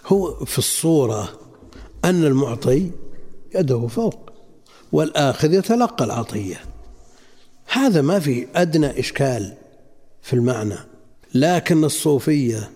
هو 0.05 0.45
في 0.45 0.57
الصورة 0.57 1.39
أن 2.05 2.23
المعطي 2.23 2.91
يده 3.55 3.87
فوق 3.87 4.31
والآخذ 4.91 5.53
يتلقى 5.53 6.05
العطية. 6.05 6.61
هذا 7.67 8.01
ما 8.01 8.19
في 8.19 8.47
أدنى 8.55 8.99
إشكال 8.99 9.53
في 10.21 10.33
المعنى 10.33 10.77
لكن 11.33 11.83
الصوفية 11.83 12.71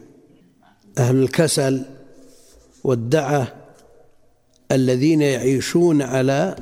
أهل 0.97 1.15
الكسل 1.23 1.85
والدعة 2.83 3.55
الذين 4.71 5.21
يعيشون 5.21 6.01
على 6.01 6.55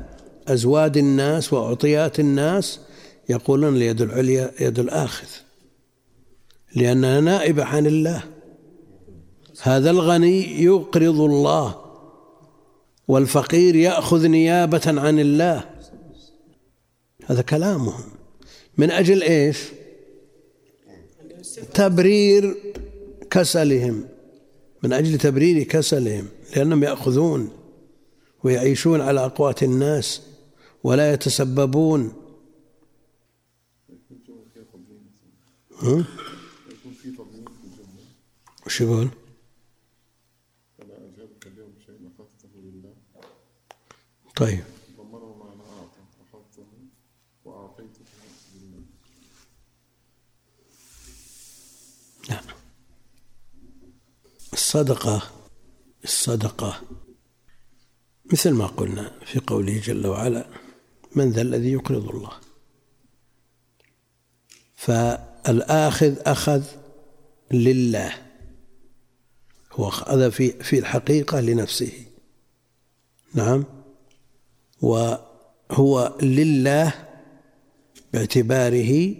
أزواد 0.53 0.97
الناس 0.97 1.53
وأعطيات 1.53 2.19
الناس 2.19 2.79
يقولون 3.29 3.75
اليد 3.75 4.01
العليا 4.01 4.51
يد 4.59 4.79
الآخذ 4.79 5.27
لأنها 6.75 7.21
نائبة 7.21 7.63
عن 7.63 7.88
الله. 7.88 8.23
هذا 9.62 9.89
الغني 9.89 10.63
يقرض 10.63 11.19
الله 11.19 11.75
والفقير 13.07 13.75
يأخذ 13.75 14.27
نيابة 14.27 14.81
عن 14.85 15.19
الله. 15.19 15.69
هذا 17.25 17.41
كلامهم. 17.41 18.03
من 18.77 18.91
أجل 18.91 19.23
إيش؟ 19.23 19.57
تبرير 21.73 22.55
كسلهم. 23.31 24.05
من 24.83 24.93
أجل 24.93 25.17
تبرير 25.17 25.63
كسلهم 25.63 26.27
لأنهم 26.55 26.83
يأخذون 26.83 27.49
ويعيشون 28.43 29.01
على 29.01 29.25
أقوات 29.25 29.63
الناس. 29.63 30.21
ولا 30.83 31.13
يتسببون. 31.13 32.13
وش 38.65 38.81
يقول؟ 38.81 39.09
طيب. 44.35 44.63
لا 52.29 52.41
الصدقة 54.53 55.31
الصدقة. 56.03 56.81
مثل 58.33 58.53
ما 58.53 58.67
قلنا 58.67 59.19
في 59.25 59.39
قوله 59.39 59.79
جل 59.79 60.07
وعلا 60.07 60.59
من 61.15 61.30
ذا 61.30 61.41
الذي 61.41 61.72
يقرض 61.72 62.10
الله. 62.10 62.32
فالآخذ 64.76 66.15
أخذ 66.19 66.63
لله. 67.52 68.13
هو 69.72 69.88
أخذ 69.88 70.32
في 70.32 70.52
في 70.52 70.80
الحقيقة 70.80 71.39
لنفسه. 71.39 71.91
نعم. 73.34 73.63
وهو 74.82 76.17
لله 76.22 76.93
باعتباره 78.13 79.15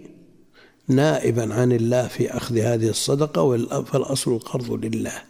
نائبا 0.88 1.54
عن 1.54 1.72
الله 1.72 2.08
في 2.08 2.36
أخذ 2.36 2.58
هذه 2.58 2.88
الصدقة 2.88 3.82
فالأصل 3.82 4.32
القرض 4.32 4.84
لله. 4.84 5.22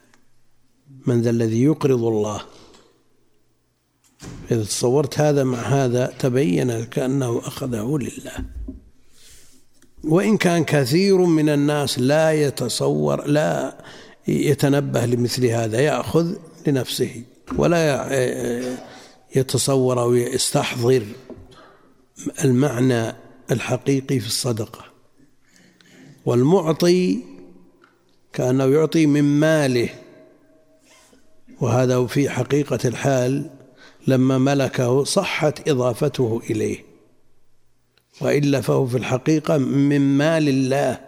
من 1.07 1.23
ذا 1.23 1.31
الذي 1.31 1.63
يقرض 1.63 2.05
الله. 2.05 2.45
إذا 4.51 4.65
تصورت 4.65 5.21
هذا 5.21 5.45
مع 5.45 5.59
هذا 5.59 6.13
تبين 6.19 6.85
كأنه 6.85 7.39
أخذه 7.39 7.99
لله. 7.99 8.45
وإن 10.05 10.37
كان 10.37 10.65
كثير 10.65 11.17
من 11.17 11.49
الناس 11.49 11.99
لا 11.99 12.33
يتصور 12.33 13.27
لا 13.27 13.77
يتنبه 14.29 15.07
لمثل 15.07 15.47
هذا 15.47 15.81
يأخذ 15.81 16.35
لنفسه 16.67 17.23
ولا 17.57 18.09
يتصور 19.37 20.01
أو 20.01 20.15
يستحضر 20.15 21.07
المعنى 22.45 23.15
الحقيقي 23.51 24.21
في 24.21 24.27
الصدقة. 24.27 24.85
والمعطي 26.27 27.19
كأنه 28.33 28.65
يعطي 28.65 29.07
من 29.07 29.25
ماله. 29.41 29.89
وهذا 31.61 32.07
في 32.07 32.31
حقيقة 32.31 32.79
الحال 32.85 33.51
لما 34.07 34.39
ملكه 34.39 35.05
صحت 35.05 35.69
إضافته 35.69 36.43
إليه. 36.51 36.85
وإلا 38.21 38.61
فهو 38.61 38.87
في 38.87 38.97
الحقيقة 38.97 39.59
من 39.59 40.19
مال 40.19 40.49
الله. 40.49 41.01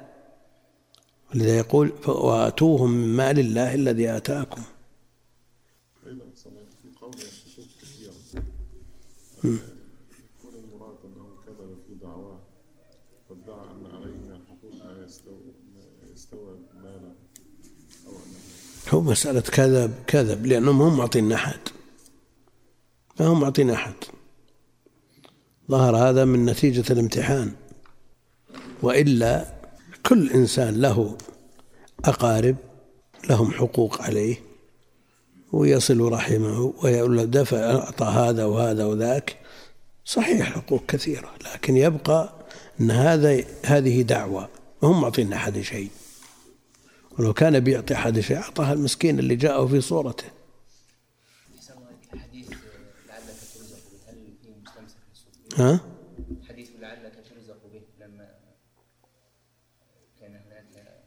ولذا 1.35 1.57
يقول 1.57 1.93
وآتوهم 2.07 2.91
من 2.91 3.17
مال 3.17 3.39
الله 3.39 3.75
الذي 3.75 4.09
آتاكم. 4.17 4.63
هو 18.89 19.01
مسألة 19.01 19.41
كذب 19.41 19.95
كذب 20.07 20.47
لأنهم 20.47 20.83
هم 20.83 20.97
معطين 20.99 21.33
أحد. 21.33 21.72
ما 23.21 23.27
هم 23.27 23.41
معطين 23.41 23.71
أحد. 23.71 23.95
ظهر 25.71 25.97
هذا 25.97 26.25
من 26.25 26.45
نتيجة 26.45 26.93
الامتحان. 26.93 27.53
وإلا 28.83 29.47
كل 30.07 30.31
إنسان 30.31 30.81
له 30.81 31.17
أقارب 32.05 32.57
لهم 33.31 33.51
حقوق 33.51 34.03
عليه 34.03 34.37
ويصل 35.53 36.13
رحمه 36.13 36.75
ويقول 36.83 37.31
دفع 37.31 37.57
أعطى 37.57 38.05
هذا 38.05 38.45
وهذا 38.45 38.85
وذاك. 38.85 39.37
صحيح 40.05 40.53
حقوق 40.53 40.87
كثيرة 40.89 41.31
لكن 41.55 41.77
يبقى 41.77 42.33
أن 42.81 42.91
هذا 42.91 43.45
هذه 43.65 44.03
دعوة. 44.03 44.49
وهم 44.83 45.01
معطين 45.01 45.33
أحد 45.33 45.61
شيء. 45.61 45.91
ولو 47.19 47.33
كان 47.33 47.61
بيعطي 47.61 47.95
أحد 47.95 48.21
شيء 48.21 48.37
أعطاها 48.37 48.73
المسكين 48.73 49.19
اللي 49.19 49.37
جاءه 49.37 49.67
في 49.67 49.81
صورته. 49.81 50.25
ها؟ 55.57 55.81
حديث 56.49 56.71
لعلك 56.79 57.25
ترزق 57.31 57.67
به 57.73 57.83
لما 58.01 58.35
كان 60.21 60.37
هناك 60.37 61.03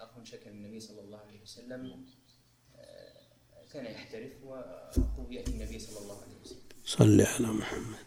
أخ 0.00 0.24
شكى 0.24 0.48
النبي 0.48 0.80
صلى 0.80 1.00
الله 1.00 1.18
عليه 1.18 1.42
وسلم 1.42 2.04
كان 3.72 3.84
يحترف 3.84 4.32
يأتي 5.30 5.50
النبي 5.50 5.78
صلى 5.78 5.98
الله 5.98 6.16
عليه 6.22 6.36
وسلم. 6.44 6.58
صل 6.84 7.20
على 7.20 7.46
محمد. 7.46 8.06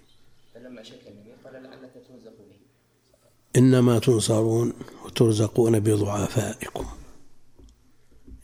فلما 0.54 0.84
شكى 0.84 1.10
النبي 1.10 1.34
قال 1.44 1.54
لعلك 1.64 1.94
ترزق 2.08 2.38
به. 2.38 2.60
إنما 3.56 4.00
تنصرون 4.00 4.74
وترزقون 5.06 5.80
بضعفائكم. 5.80 6.86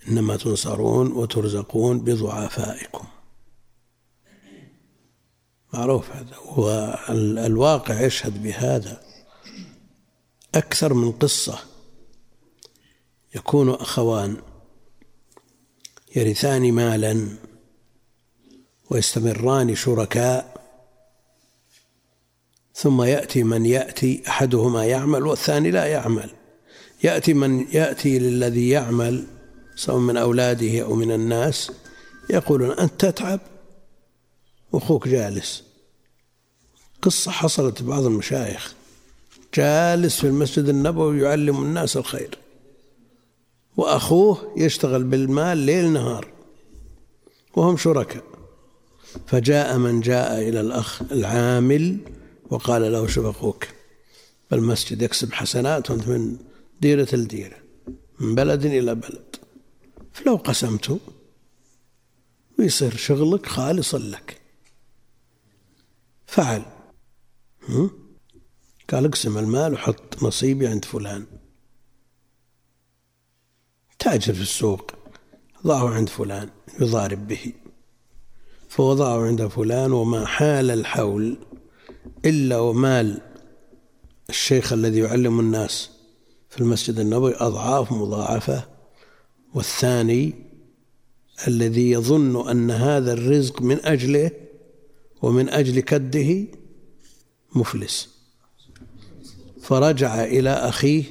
إنما 0.08 0.38
تنصرون 0.38 1.12
وترزقون 1.12 2.00
بضعفائكم. 2.00 3.08
معروف 5.74 6.12
هذا. 6.12 6.38
والواقع 6.58 8.02
يشهد 8.02 8.44
بهذا 8.44 9.02
أكثر 10.56 10.94
من 10.94 11.12
قصة. 11.12 11.60
يكون 13.36 13.70
أخوان 13.70 14.38
يرثان 16.16 16.72
مالا 16.72 17.28
ويستمران 18.90 19.76
شركاء 19.76 20.62
ثم 22.76 23.02
يأتي 23.02 23.44
من 23.44 23.66
يأتي 23.66 24.24
أحدهما 24.28 24.86
يعمل 24.86 25.28
والثاني 25.28 25.72
لا 25.72 25.86
يعمل. 25.86 26.30
يأتي 27.04 27.34
من 27.34 27.66
يأتي 27.72 28.20
للذي 28.20 28.70
يعمل 28.70 29.28
سواء 29.76 29.98
من 29.98 30.18
أولاده 30.18 30.82
أو 30.82 30.96
من 30.96 31.12
الناس 31.12 31.72
يقولون 32.30 32.72
أنت 32.72 33.06
تتعب 33.06 33.40
وأخوك 34.72 35.08
جالس. 35.08 35.64
قصة 37.02 37.32
حصلت 37.32 37.84
بعض 37.84 38.06
المشايخ. 38.06 38.76
جالس 39.56 40.20
في 40.20 40.28
المسجد 40.28 40.70
النبوي 40.70 41.22
يعلم 41.22 41.64
الناس 41.64 41.98
الخير. 41.98 42.38
وأخوه 43.78 44.54
يشتغل 44.58 45.04
بالمال 45.04 45.58
ليل 45.58 45.94
نهار. 45.94 46.28
وهم 47.56 47.78
شركاء. 47.78 48.24
فجاء 49.28 49.78
من 49.78 50.02
جاء 50.02 50.50
إلى 50.50 50.62
الأخ 50.62 51.02
العامل 51.12 51.98
وقال 52.50 52.92
له 52.92 53.08
شوف 53.08 53.26
أخوك 53.26 53.68
بالمسجد 54.52 55.02
يكسب 55.02 55.34
حسنات 55.34 55.92
وأنت 55.92 56.08
من 56.08 56.38
ديرة 56.82 57.16
لديرة 57.16 57.58
من 58.20 58.36
بلد 58.36 58.66
إلى 58.66 58.96
بلد. 58.96 59.36
فلو 60.14 60.36
قسمته 60.36 61.00
ويصير 62.60 62.96
شغلك 62.96 63.46
خالصا 63.46 63.98
لك. 63.98 64.41
فعل. 66.32 66.64
قال 68.90 69.06
اقسم 69.06 69.38
المال 69.38 69.74
وحط 69.74 70.24
نصيبي 70.24 70.68
عند 70.68 70.86
فلان. 70.86 71.26
تاجر 74.00 74.34
في 74.34 74.42
السوق 74.42 74.92
ضعه 75.68 75.90
عند 75.90 76.10
فلان 76.10 76.50
يضارب 76.80 77.28
به. 77.28 77.54
فوضعه 78.70 79.26
عند 79.26 79.48
فلان 79.48 79.92
وما 79.92 80.26
حال 80.26 80.72
الحول 80.72 81.38
إلا 82.26 82.60
ومال 82.60 83.22
الشيخ 84.30 84.74
الذي 84.74 85.00
يعلم 85.00 85.40
الناس 85.40 85.90
في 86.50 86.62
المسجد 86.62 87.00
النبوي 87.00 87.36
أضعاف 87.36 87.92
مضاعفة. 87.92 88.68
والثاني 89.54 90.34
الذي 91.48 91.92
يظن 91.92 92.50
أن 92.50 92.72
هذا 92.72 93.14
الرزق 93.14 93.62
من 93.62 93.86
أجله 93.86 94.41
ومن 95.22 95.50
أجل 95.50 95.80
كده 95.80 96.46
مفلس. 97.56 98.10
فرجع 99.62 100.24
إلى 100.24 100.50
أخيه 100.50 101.04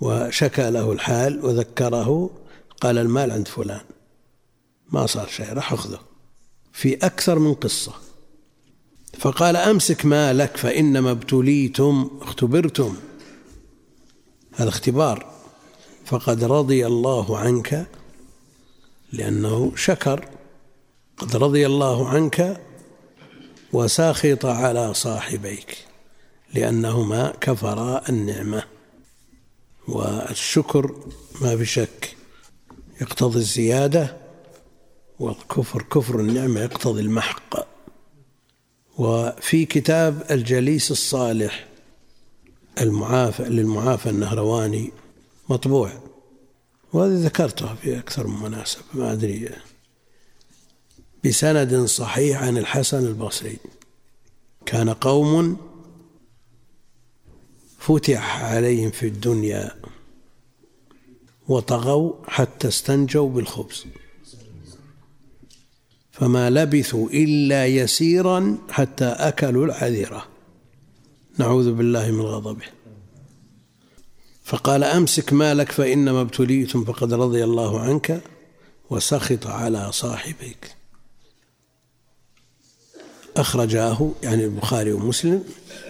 وشكى 0.00 0.70
له 0.70 0.92
الحال 0.92 1.44
وذكره 1.44 2.30
قال 2.80 2.98
المال 2.98 3.30
عند 3.30 3.48
فلان. 3.48 3.80
ما 4.92 5.06
صار 5.06 5.28
شيء 5.28 5.52
راح 5.52 5.72
أخذه. 5.72 6.00
في 6.72 6.94
أكثر 6.94 7.38
من 7.38 7.54
قصة. 7.54 7.92
فقال 9.18 9.56
أمسك 9.56 10.06
مالك 10.06 10.56
فإنما 10.56 11.10
ابتليتم 11.10 12.10
اختبرتم. 12.20 12.96
هذا 14.54 14.68
اختبار. 14.68 15.32
فقد 16.04 16.44
رضي 16.44 16.86
الله 16.86 17.38
عنك 17.38 17.86
لأنه 19.12 19.72
شكر. 19.76 20.28
قد 21.16 21.36
رضي 21.36 21.66
الله 21.66 22.08
عنك 22.08 22.67
وساخط 23.72 24.46
على 24.46 24.94
صاحبيك 24.94 25.76
لأنهما 26.54 27.32
كفرا 27.40 28.08
النعمة. 28.08 28.62
والشكر 29.88 30.96
ما 31.40 31.54
بشك 31.54 32.16
يقتضي 33.00 33.38
الزيادة 33.38 34.16
والكفر 35.18 35.82
كفر 35.82 36.20
النعمة 36.20 36.60
يقتضي 36.60 37.00
المحق. 37.00 37.66
وفي 38.98 39.64
كتاب 39.64 40.26
الجليس 40.30 40.90
الصالح 40.90 41.66
المعافى 42.80 43.42
للمعافى 43.42 44.10
النهرواني 44.10 44.92
مطبوع. 45.48 45.92
وهذه 46.92 47.24
ذكرتها 47.24 47.74
في 47.74 47.98
أكثر 47.98 48.26
من 48.26 48.42
مناسبة 48.42 48.82
ما 48.94 49.12
أدري 49.12 49.50
بسند 51.24 51.84
صحيح 51.84 52.42
عن 52.42 52.58
الحسن 52.58 53.06
البصري. 53.06 53.56
كان 54.66 54.90
قوم 54.90 55.56
فتح 57.78 58.44
عليهم 58.44 58.90
في 58.90 59.06
الدنيا 59.06 59.74
وطغوا 61.48 62.12
حتى 62.26 62.68
استنجوا 62.68 63.28
بالخبز. 63.28 63.86
فما 66.12 66.50
لبثوا 66.50 67.08
إلا 67.10 67.66
يسيرا 67.66 68.58
حتى 68.70 69.04
أكلوا 69.04 69.66
العذرة 69.66 70.28
نعوذ 71.38 71.72
بالله 71.72 72.10
من 72.10 72.20
غضبه. 72.20 72.66
فقال 74.44 74.84
أمسك 74.84 75.32
مالك 75.32 75.72
فإنما 75.72 76.20
ابتليتم 76.20 76.84
فقد 76.84 77.12
رضي 77.12 77.44
الله 77.44 77.80
عنك 77.80 78.22
وسخط 78.90 79.46
على 79.46 79.92
صاحبيك 79.92 80.77
أخرجاه 83.40 84.10
يعني 84.22 84.44
البخاري 84.44 84.92
ومسلم 84.92 85.44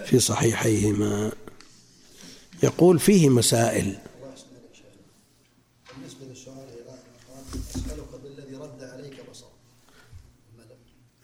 في 0.05 0.19
صحيحيهما. 0.19 1.31
يقول 2.63 2.99
فيه 2.99 3.29
مسائل. 3.29 3.97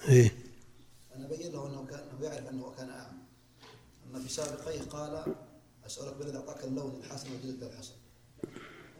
إيه. 0.07 0.31
أنا 1.15 1.27
بين 1.27 1.51
له 1.51 1.67
أنه 1.67 1.85
كان 1.89 1.99
يعرف 2.21 2.49
أنه 2.49 2.73
كان 2.77 2.89
اعمى 2.89 3.17
أما 4.09 4.19
في 4.23 4.33
سابقيه 4.33 4.81
قال 4.81 5.35
أسألك 5.85 6.13
بالذي 6.17 6.37
أعطاك 6.37 6.63
اللون 6.63 7.01
الحسن 7.03 7.31
والجلد 7.31 7.63
الحسن. 7.63 7.93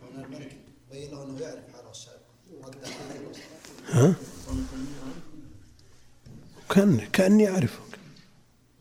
وهنا 0.03 0.25
الملك 0.25 0.57
بين 0.91 1.11
له 1.11 1.23
أنه 1.23 1.39
يعرف 1.39 1.63
حاله 1.73 1.91
السابق 1.91 2.25
رد 2.63 2.75
عليه 2.85 3.27
بصر 3.29 3.41
ها 3.89 4.15
كان 6.75 6.97
كأني 6.97 7.49
أعرفك. 7.49 7.99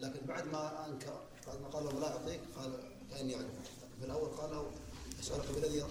لكن 0.01 0.27
بعد 0.27 0.47
ما 0.53 0.87
انكر 0.87 1.21
بعد 1.47 1.61
ما 1.61 1.69
قال 1.69 1.85
له 1.85 2.01
لا 2.01 2.13
أعطيك 2.13 2.41
قال 2.57 2.73
كأني 3.11 3.35
أعرفك. 3.35 3.49
في 4.01 4.07
الأول 4.07 4.29
قال 4.29 4.51
له 4.51 4.71
أسألك 5.21 5.45
بالذي 5.55 5.83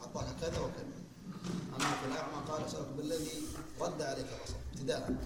أعطاك 0.00 0.26
كذا 0.40 0.58
وكذا. 0.58 0.86
أما 1.76 1.90
في 1.94 2.06
الأعمى 2.12 2.46
قال 2.48 2.64
أسألك 2.64 2.88
بالذي 2.98 3.42
رد 3.80 4.02
عليك 4.02 4.26
بصر 4.26 4.54
ابتداء. 4.72 5.16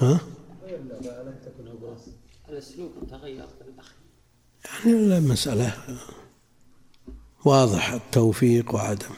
ها؟ 0.00 0.20
الأسلوب 2.48 2.92
تغير 3.10 3.48
الأخ 3.60 3.92
يعني 4.64 5.18
المسألة 5.18 5.98
واضح 7.44 7.92
التوفيق 7.92 8.74
وعدم. 8.74 9.14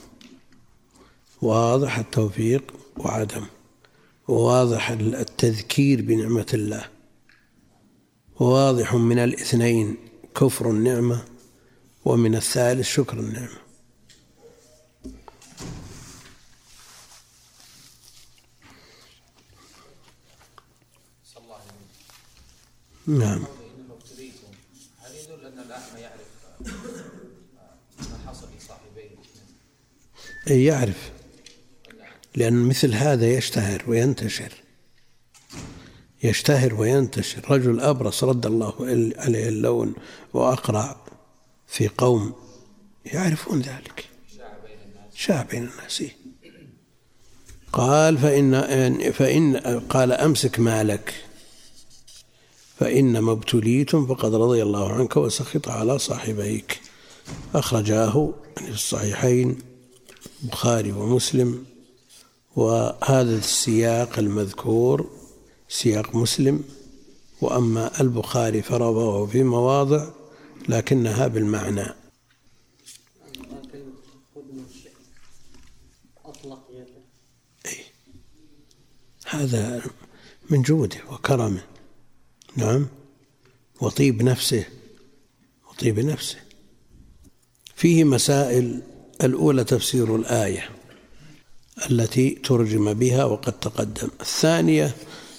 واضح 1.42 1.98
التوفيق 1.98 2.72
وعدم. 2.96 3.46
وواضح 4.28 4.90
التذكير 4.90 6.02
بنعمة 6.02 6.46
الله. 6.54 6.88
وواضح 8.40 8.94
من 8.94 9.18
الاثنين 9.18 9.96
كفر 10.34 10.70
النعمة 10.70 11.24
ومن 12.04 12.34
الثالث 12.34 12.86
شكر 12.86 13.20
النعمة. 13.20 13.62
نعم. 23.06 23.44
هل 24.98 25.14
يدل 25.14 25.46
أن 25.46 25.58
الأعمى 25.58 26.00
يعرف 26.00 26.26
ما 27.98 28.18
حصل 28.26 28.46
لصاحبيه؟ 28.58 29.10
أي 30.50 30.64
يعرف. 30.64 31.11
لأن 32.36 32.54
مثل 32.54 32.94
هذا 32.94 33.26
يشتهر 33.26 33.82
وينتشر. 33.86 34.52
يشتهر 36.22 36.74
وينتشر. 36.74 37.50
رجل 37.50 37.80
أبرص 37.80 38.24
رد 38.24 38.46
الله 38.46 38.74
عليه 39.18 39.48
اللون 39.48 39.94
وأقرع 40.34 40.96
في 41.68 41.88
قوم 41.88 42.34
يعرفون 43.04 43.60
ذلك. 43.60 44.08
شاع 45.14 45.42
بين 45.42 45.68
الناس. 45.68 46.04
قال 47.72 48.18
فإن 48.18 49.12
فإن 49.12 49.56
قال 49.88 50.12
أمسك 50.12 50.60
مالك. 50.60 51.14
فإنما 52.78 53.32
ابتليتم 53.32 54.06
فقد 54.06 54.34
رضي 54.34 54.62
الله 54.62 54.92
عنك 54.92 55.16
وسخط 55.16 55.68
على 55.68 55.98
صاحبيك. 55.98 56.80
أخرجاه 57.54 58.34
في 58.56 58.70
الصحيحين 58.70 59.58
البخاري 60.42 60.92
ومسلم. 60.92 61.71
وهذا 62.56 63.36
السياق 63.36 64.18
المذكور 64.18 65.10
سياق 65.68 66.14
مسلم 66.14 66.64
وأما 67.40 68.00
البخاري 68.00 68.62
فرواه 68.62 69.26
في 69.26 69.42
مواضع 69.42 70.08
لكنها 70.68 71.26
بالمعنى. 71.26 71.86
أي 77.66 77.84
هذا 79.26 79.82
من 80.50 80.62
جوده 80.62 80.96
وكرمه. 81.10 81.64
نعم. 82.56 82.86
وطيب 83.80 84.22
نفسه. 84.22 84.64
وطيب 85.70 85.98
نفسه. 86.00 86.38
فيه 87.76 88.04
مسائل 88.04 88.82
الأولى 89.22 89.64
تفسير 89.64 90.16
الآية. 90.16 90.81
التي 91.90 92.30
ترجم 92.30 92.94
بها 92.94 93.24
وقد 93.24 93.52
تقدم. 93.52 94.08
الثانية 94.20 94.94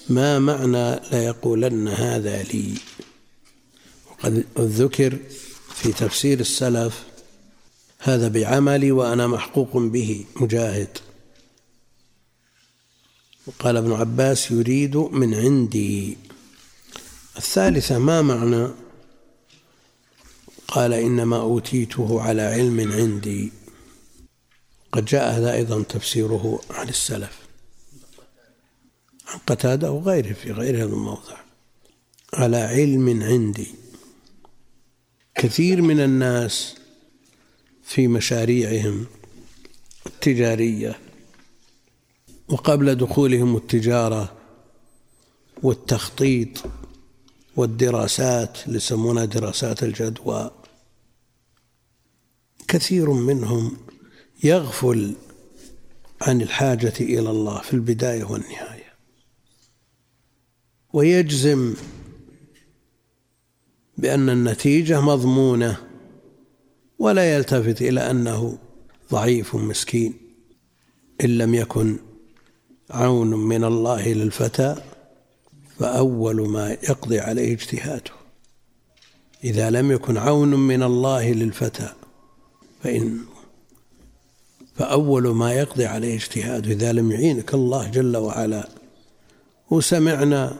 ما 0.10 0.40
معنى 0.40 1.00
ليقولن 1.12 1.88
هذا 1.88 2.44
لي؟ 2.44 2.74
وقد 4.12 4.44
ذكر 4.58 5.18
في 5.76 5.92
تفسير 5.92 6.40
السلف 6.40 7.04
هذا 8.00 8.28
بعملي 8.28 8.92
وأنا 8.92 9.28
محقوق 9.28 9.78
به 9.78 10.26
مجاهد. 10.36 10.98
وقال 13.48 13.78
ابن 13.78 13.92
عباس 13.92 14.52
يريد 14.52 14.98
من 14.98 15.34
عندي. 15.34 16.18
الثالثة 17.38 18.00
ما 18.00 18.22
معنى؟ 18.22 18.68
قال 20.68 20.94
إنما 20.94 21.40
أوتيته 21.40 22.22
على 22.22 22.42
علم 22.42 22.92
عندي. 22.92 23.52
قد 24.94 25.06
جاء 25.06 25.38
هذا 25.38 25.54
أيضا 25.54 25.84
تفسيره 25.84 26.62
عن 26.70 26.90
السلف 26.90 27.40
عن 29.28 29.40
قتادة 29.48 29.92
وغيره 29.92 30.34
في 30.34 30.52
غير 30.52 30.78
هذا 30.78 30.94
الموضع. 30.94 31.38
على 32.34 32.58
علم 32.58 33.24
عندي. 33.24 33.68
كثير 35.36 35.82
من 35.82 36.00
الناس 36.00 36.76
في 37.84 38.08
مشاريعهم 38.08 39.06
التجارية 40.06 41.00
وقبل 42.48 42.96
دخولهم 42.96 43.58
التجارة 43.58 44.34
والتخطيط 45.64 46.50
والدراسات 47.56 48.58
اللي 48.66 48.78
يسمونها 48.78 49.26
دراسات 49.26 49.84
الجدوى 49.84 50.52
كثير 52.68 53.12
منهم 53.12 53.78
يغفل 54.44 55.16
عن 56.22 56.42
الحاجة 56.42 56.94
إلى 57.00 57.30
الله 57.30 57.62
في 57.62 57.74
البداية 57.74 58.24
والنهاية. 58.24 58.94
ويجزم 60.94 61.74
بأن 63.98 64.30
النتيجة 64.30 65.02
مضمونة 65.02 65.78
ولا 67.00 67.36
يلتفت 67.36 67.82
إلى 67.82 68.12
أنه 68.12 68.58
ضعيف 69.12 69.56
مسكين 69.56 70.14
إن 71.24 71.38
لم 71.38 71.56
يكن 71.56 71.98
عون 72.90 73.34
من 73.34 73.64
الله 73.64 74.14
للفتى 74.14 74.76
فأول 75.80 76.50
ما 76.50 76.72
يقضي 76.72 77.20
عليه 77.20 77.54
اجتهاده. 77.54 78.12
إذا 79.44 79.70
لم 79.70 79.92
يكن 79.92 80.18
عون 80.18 80.68
من 80.68 80.84
الله 80.84 81.32
للفتى 81.32 81.94
فإن 82.84 83.33
فأول 84.76 85.28
ما 85.28 85.54
يقضي 85.54 85.86
عليه 85.86 86.16
اجتهاده 86.16 86.72
إذا 86.72 86.92
لم 86.92 87.12
يعينك 87.12 87.54
الله 87.54 87.88
جل 87.88 88.18
وعلا 88.18 88.68
وسمعنا 89.70 90.56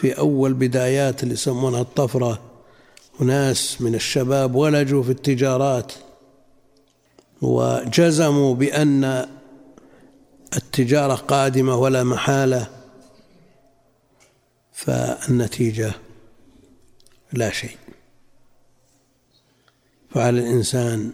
في 0.00 0.18
أول 0.18 0.54
بدايات 0.54 1.22
اللي 1.22 1.34
يسمونها 1.34 1.80
الطفرة 1.80 2.40
وناس 3.20 3.80
من 3.80 3.94
الشباب 3.94 4.54
ولجوا 4.54 5.02
في 5.02 5.10
التجارات 5.10 5.92
وجزموا 7.42 8.54
بأن 8.54 9.26
التجارة 10.56 11.14
قادمة 11.14 11.76
ولا 11.76 12.04
محالة 12.04 12.66
فالنتيجة 14.72 15.92
لا 17.32 17.50
شيء. 17.50 17.76
فعلى 20.10 20.40
الإنسان 20.40 21.12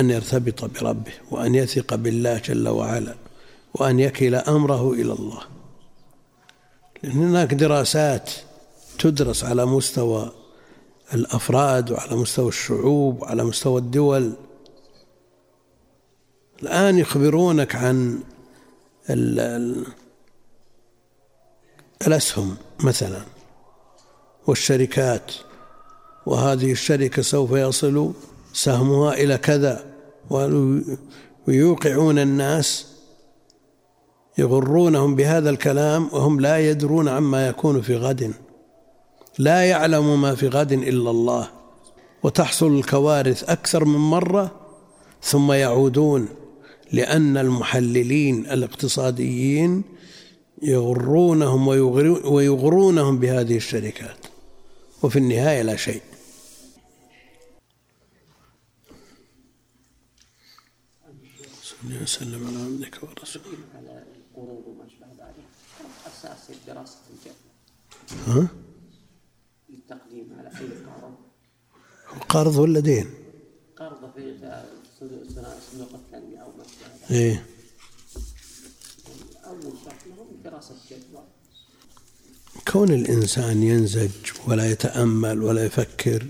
أن 0.00 0.10
يرتبط 0.10 0.64
بربه 0.64 1.12
وأن 1.30 1.54
يثق 1.54 1.94
بالله 1.94 2.38
جل 2.38 2.68
وعلا 2.68 3.14
وأن 3.74 4.00
يكل 4.00 4.34
أمره 4.34 4.92
إلى 4.92 5.12
الله. 5.12 5.42
لأن 7.02 7.12
هناك 7.12 7.54
دراسات 7.54 8.30
تدرس 8.98 9.44
على 9.44 9.66
مستوى 9.66 10.32
الأفراد 11.14 11.90
وعلى 11.90 12.16
مستوى 12.16 12.48
الشعوب 12.48 13.22
وعلى 13.22 13.44
مستوى 13.44 13.80
الدول. 13.80 14.32
الآن 16.62 16.98
يخبرونك 16.98 17.74
عن 17.74 18.20
الأسهم 22.06 22.56
مثلا 22.80 23.22
والشركات 24.46 25.32
وهذه 26.26 26.72
الشركة 26.72 27.22
سوف 27.22 27.50
يصل 27.52 28.12
سهمها 28.52 29.14
إلى 29.14 29.38
كذا. 29.38 29.89
ويوقعون 31.48 32.18
الناس 32.18 32.86
يغرونهم 34.38 35.14
بهذا 35.14 35.50
الكلام 35.50 36.08
وهم 36.12 36.40
لا 36.40 36.70
يدرون 36.70 37.08
عما 37.08 37.48
يكون 37.48 37.80
في 37.80 37.96
غد. 37.96 38.32
لا 39.38 39.64
يعلم 39.64 40.20
ما 40.20 40.34
في 40.34 40.48
غد 40.48 40.72
إلا 40.72 41.10
الله. 41.10 41.48
وتحصل 42.22 42.78
الكوارث 42.78 43.50
أكثر 43.50 43.84
من 43.84 43.98
مرة 43.98 44.50
ثم 45.22 45.52
يعودون 45.52 46.28
لأن 46.92 47.36
المحللين 47.36 48.46
الاقتصاديين 48.46 49.82
يغرونهم 50.62 51.68
ويغرونهم 52.24 53.18
بهذه 53.18 53.56
الشركات. 53.56 54.26
وفي 55.02 55.18
النهاية 55.18 55.62
لا 55.62 55.76
شيء. 55.76 56.00
صلى 61.82 62.02
وسلم 62.02 62.46
على 62.46 62.56
عبدك 62.64 63.02
ورسولك 63.02 63.46
على 63.74 64.04
القروض 64.16 64.64
وما 64.66 64.88
شابه 64.88 65.12
ذلك 65.12 65.44
أساس 66.06 66.56
دراسة 66.66 66.98
الجد 67.10 67.36
ها؟ 68.26 68.48
للتقديم 69.70 70.36
على 70.38 70.48
أي 70.48 70.66
قرض 70.84 71.14
قرض 72.28 72.56
ولا 72.56 72.80
دين؟ 72.80 73.10
قرض 73.76 74.12
في 74.14 74.36
صندوق 75.70 75.94
التنمية 75.94 76.38
أو 76.38 76.48
ما 76.56 76.64
شابه 76.64 76.94
ذلك 77.02 77.10
إيه 77.10 77.46
أول 79.44 79.72
شرط 79.84 80.06
لهم 80.06 80.42
دراسة 80.44 80.74
جدوى 80.90 81.24
كون 82.72 82.90
الإنسان 82.90 83.62
ينزج 83.62 84.10
ولا 84.46 84.70
يتأمل 84.70 85.42
ولا 85.42 85.64
يفكر 85.64 86.26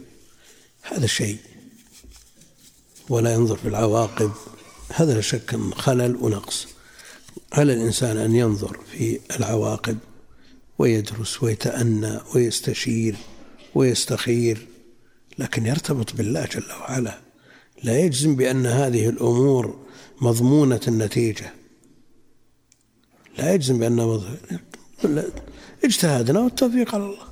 هذا 0.82 1.06
شيء 1.06 1.38
ولا 3.08 3.34
ينظر 3.34 3.56
في 3.56 3.68
العواقب 3.68 4.32
هذا 4.94 5.14
لا 5.14 5.20
شك 5.20 5.56
خلل 5.74 6.16
ونقص. 6.16 6.66
على 7.52 7.72
الإنسان 7.72 8.16
أن 8.16 8.36
ينظر 8.36 8.80
في 8.92 9.20
العواقب 9.36 9.98
ويدرس 10.78 11.42
ويتأنى 11.42 12.20
ويستشير 12.34 13.16
ويستخير؟ 13.74 14.66
لكن 15.38 15.66
يرتبط 15.66 16.16
بالله 16.16 16.44
جل 16.44 16.72
وعلا. 16.80 17.18
لا 17.84 17.98
يجزم 17.98 18.36
بأن 18.36 18.66
هذه 18.66 19.08
الأمور 19.08 19.78
مضمونة 20.20 20.80
النتيجة. 20.88 21.52
لا 23.38 23.54
يجزم 23.54 23.78
بأنها 23.78 24.06
مضمونة 24.06 25.24
اجتهادنا 25.84 26.40
والتوفيق 26.40 26.94
على 26.94 27.04
الله. 27.04 27.30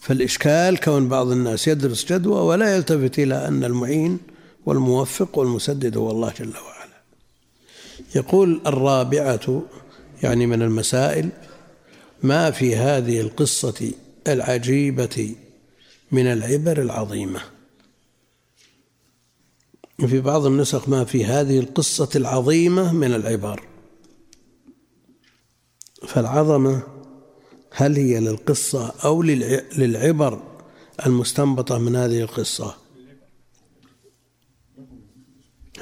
فالإشكال 0.00 0.80
كون 0.80 1.08
بعض 1.08 1.30
الناس 1.30 1.68
يدرس 1.68 2.12
جدوى 2.12 2.40
ولا 2.40 2.76
يلتفت 2.76 3.18
إلى 3.18 3.48
أن 3.48 3.64
المعين 3.64 4.18
والموفق 4.66 5.38
والمسدد 5.38 5.96
هو 5.96 6.10
الله 6.10 6.32
جل 6.38 6.52
وعلا. 6.56 6.94
يقول 8.14 8.60
الرابعة 8.66 9.62
يعني 10.22 10.46
من 10.46 10.62
المسائل 10.62 11.28
ما 12.22 12.50
في 12.50 12.76
هذه 12.76 13.20
القصة 13.20 13.92
العجيبة 14.28 15.34
من 16.12 16.26
العبر 16.26 16.82
العظيمة؟ 16.82 17.40
وفي 20.02 20.20
بعض 20.20 20.46
النسخ 20.46 20.88
ما 20.88 21.04
في 21.04 21.24
هذه 21.24 21.58
القصة 21.58 22.08
العظيمة 22.16 22.92
من 22.92 23.14
العبر. 23.14 23.62
فالعظمة 26.06 26.82
هل 27.70 27.96
هي 27.96 28.20
للقصة 28.20 28.92
أو 29.04 29.22
للعبر 29.22 30.42
المستنبطة 31.06 31.78
من 31.78 31.96
هذه 31.96 32.20
القصة؟ 32.20 32.83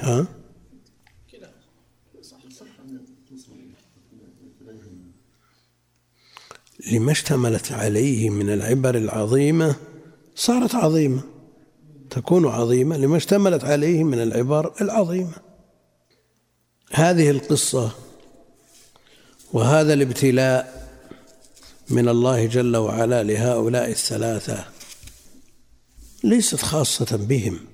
ها؟ 0.03 0.27
لما 6.91 7.11
اشتملت 7.11 7.71
عليه 7.71 8.29
من 8.29 8.49
العبر 8.49 8.97
العظيمة 8.97 9.75
صارت 10.35 10.75
عظيمة. 10.75 11.21
تكون 12.09 12.47
عظيمة 12.47 12.97
لما 12.97 13.17
اشتملت 13.17 13.63
عليه 13.63 14.03
من 14.03 14.21
العبر 14.21 14.73
العظيمة. 14.81 15.33
هذه 16.91 17.29
القصة 17.29 17.91
وهذا 19.53 19.93
الابتلاء 19.93 20.89
من 21.89 22.09
الله 22.09 22.45
جل 22.45 22.77
وعلا 22.77 23.23
لهؤلاء 23.23 23.89
الثلاثة 23.89 24.65
ليست 26.23 26.61
خاصة 26.61 27.17
بهم. 27.17 27.72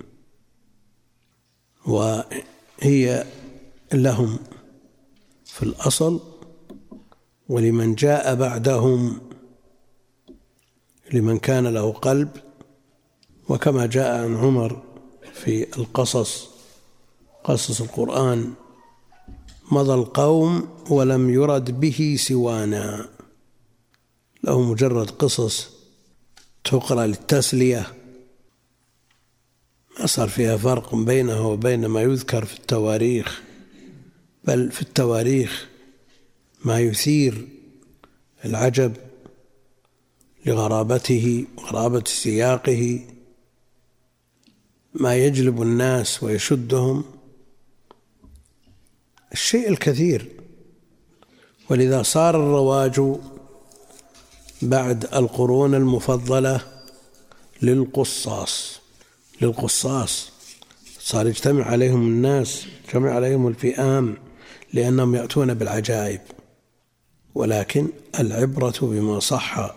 وهي 1.90 3.26
لهم 3.94 4.40
في 5.46 5.64
الأصل 5.64 6.20
ولمن 7.50 7.96
جاء 7.96 8.36
بعدهم 8.36 9.22
لمن 11.14 11.40
كان 11.40 11.68
له 11.68 11.92
قلب 11.92 12.30
وكما 13.50 13.86
جاء 13.86 14.24
عن 14.24 14.36
عمر 14.38 14.82
في 15.34 15.78
القصص 15.78 16.50
قصص 17.44 17.82
القرآن 17.82 18.54
مضى 19.72 19.94
القوم 19.94 20.68
ولم 20.90 21.30
يرد 21.30 21.80
به 21.80 22.16
سوانا. 22.20 23.10
له 24.44 24.62
مجرد 24.62 25.10
قصص 25.10 25.70
تقرأ 26.64 27.06
للتسلية. 27.06 27.99
صار 30.06 30.30
فيها 30.30 30.58
فرق 30.58 30.96
بينها 30.96 31.40
وبين 31.40 31.86
ما 31.86 32.02
يذكر 32.02 32.46
في 32.46 32.60
التواريخ 32.60 33.42
بل 34.44 34.72
في 34.72 34.82
التواريخ 34.82 35.68
ما 36.66 36.80
يثير 36.80 37.48
العجب 38.46 38.94
لغرابته 40.46 41.46
وغرابة 41.58 42.04
سياقه 42.06 43.00
ما 44.94 45.16
يجلب 45.16 45.62
الناس 45.62 46.24
ويشدهم. 46.24 47.04
الشيء 49.32 49.70
الكثير. 49.70 50.28
ولذا 51.70 52.04
صار 52.04 52.36
الرواج 52.36 53.02
بعد 54.62 55.06
القرون 55.14 55.76
المفضلة 55.76 56.62
للقصاص. 57.62 58.79
للقصاص. 59.42 60.32
صار 61.00 61.28
يجتمع 61.28 61.66
عليهم 61.66 62.08
الناس 62.08 62.66
يجتمع 62.86 63.12
عليهم 63.12 63.48
الفئام 63.48 64.18
لأنهم 64.74 65.16
يأتون 65.16 65.54
بالعجائب. 65.54 66.22
ولكن 67.36 67.88
العبرة 68.20 68.76
بما 68.82 69.20
صح 69.20 69.76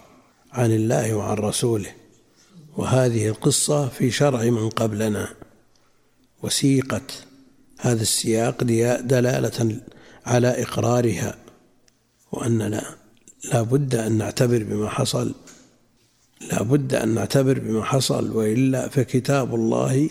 عن 0.53 0.73
الله 0.73 1.15
وعن 1.15 1.37
رسوله. 1.37 1.91
وهذه 2.77 3.29
القصة 3.29 3.89
في 3.89 4.11
شرع 4.11 4.43
من 4.43 4.69
قبلنا. 4.69 5.29
وسيقت 6.43 7.25
هذا 7.81 8.03
السياق 8.03 8.65
دلالة 9.01 9.81
على 10.27 10.63
إقرارها. 10.63 11.39
وأننا 12.33 12.97
لا 13.53 13.63
بد 13.63 13.95
أن 13.95 14.19
نعتبر 14.19 14.63
بما 14.63 14.89
حصل 14.89 15.35
لا 16.51 16.62
بد 16.62 16.95
أن 16.95 17.09
نعتبر 17.09 17.59
بما 17.59 17.84
حصل 17.84 18.36
وإلا 18.36 18.88
فكتاب 18.88 19.55
الله 19.55 20.11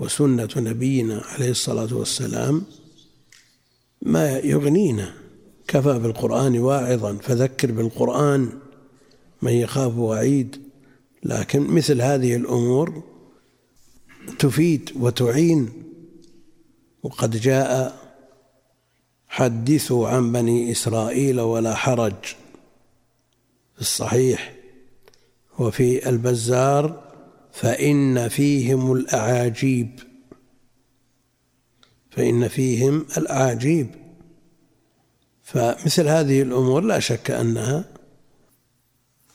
وسنة 0.00 0.48
نبينا 0.56 1.22
عليه 1.24 1.50
الصلاة 1.50 1.94
والسلام 1.94 2.62
ما 4.02 4.38
يغنينا. 4.38 5.14
كفى 5.68 5.98
بالقرآن 5.98 6.58
واعظا 6.58 7.16
فذكر 7.16 7.72
بالقرآن 7.72 8.48
من 9.42 9.52
يخاف 9.52 9.96
وعيد. 9.96 10.62
لكن 11.24 11.60
مثل 11.62 12.02
هذه 12.02 12.36
الأمور 12.36 13.02
تفيد 14.38 14.90
وتعين. 15.00 15.68
وقد 17.02 17.36
جاء 17.36 17.98
حدثوا 19.28 20.08
عن 20.08 20.32
بني 20.32 20.72
إسرائيل 20.72 21.40
ولا 21.40 21.74
حرج 21.74 22.14
في 23.74 23.80
الصحيح. 23.80 24.61
وفي 25.58 26.08
البزار 26.08 27.02
فإن 27.52 28.28
فيهم 28.28 28.92
الأعاجيب. 28.92 30.00
فإن 32.10 32.48
فيهم 32.48 33.06
الأعاجيب. 33.16 33.88
فمثل 35.42 36.08
هذه 36.08 36.42
الأمور 36.42 36.80
لا 36.80 36.98
شك 36.98 37.30
أنها 37.30 37.84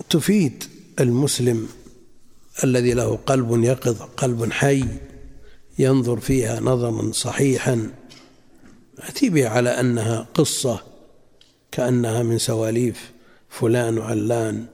تفيد 0.10 0.64
المسلم 1.00 1.68
الذي 2.64 2.94
له 2.94 3.16
قلب 3.16 3.64
يقظ 3.64 4.02
قلب 4.02 4.52
حي 4.52 4.86
ينظر 5.80 6.20
فيها 6.20 6.60
نظرا 6.60 7.12
صحيحا. 7.12 7.92
أتي 9.00 9.30
بها 9.30 9.50
على 9.50 9.70
أنها 9.70 10.28
قصة 10.34 10.84
كأنها 11.72 12.24
من 12.24 12.38
سواليف 12.38 13.12
فلان 13.50 13.98
وعلان 13.98 14.66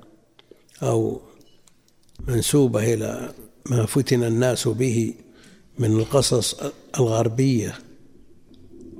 أو 0.83 1.21
منسوبة 2.27 2.93
إلى 2.93 3.33
ما 3.69 3.85
فتن 3.85 4.23
الناس 4.23 4.67
به 4.67 5.13
من 5.79 5.91
القصص 5.99 6.55
الغربية 6.99 7.75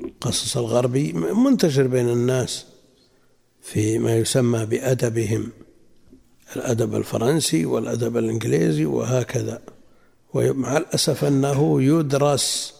القصص 0.03 0.57
الغربي 0.57 1.13
منتشر 1.13 1.87
بين 1.87 2.09
الناس 2.09 2.65
في 3.61 3.99
ما 3.99 4.17
يسمى 4.17 4.65
بأدبهم 4.65 5.51
الأدب 6.55 6.95
الفرنسي 6.95 7.65
والأدب 7.65 8.17
الإنجليزي 8.17 8.85
وهكذا 8.85 9.61
ومع 10.33 10.77
الأسف 10.77 11.23
أنه 11.23 11.81
يدرس 11.83 12.73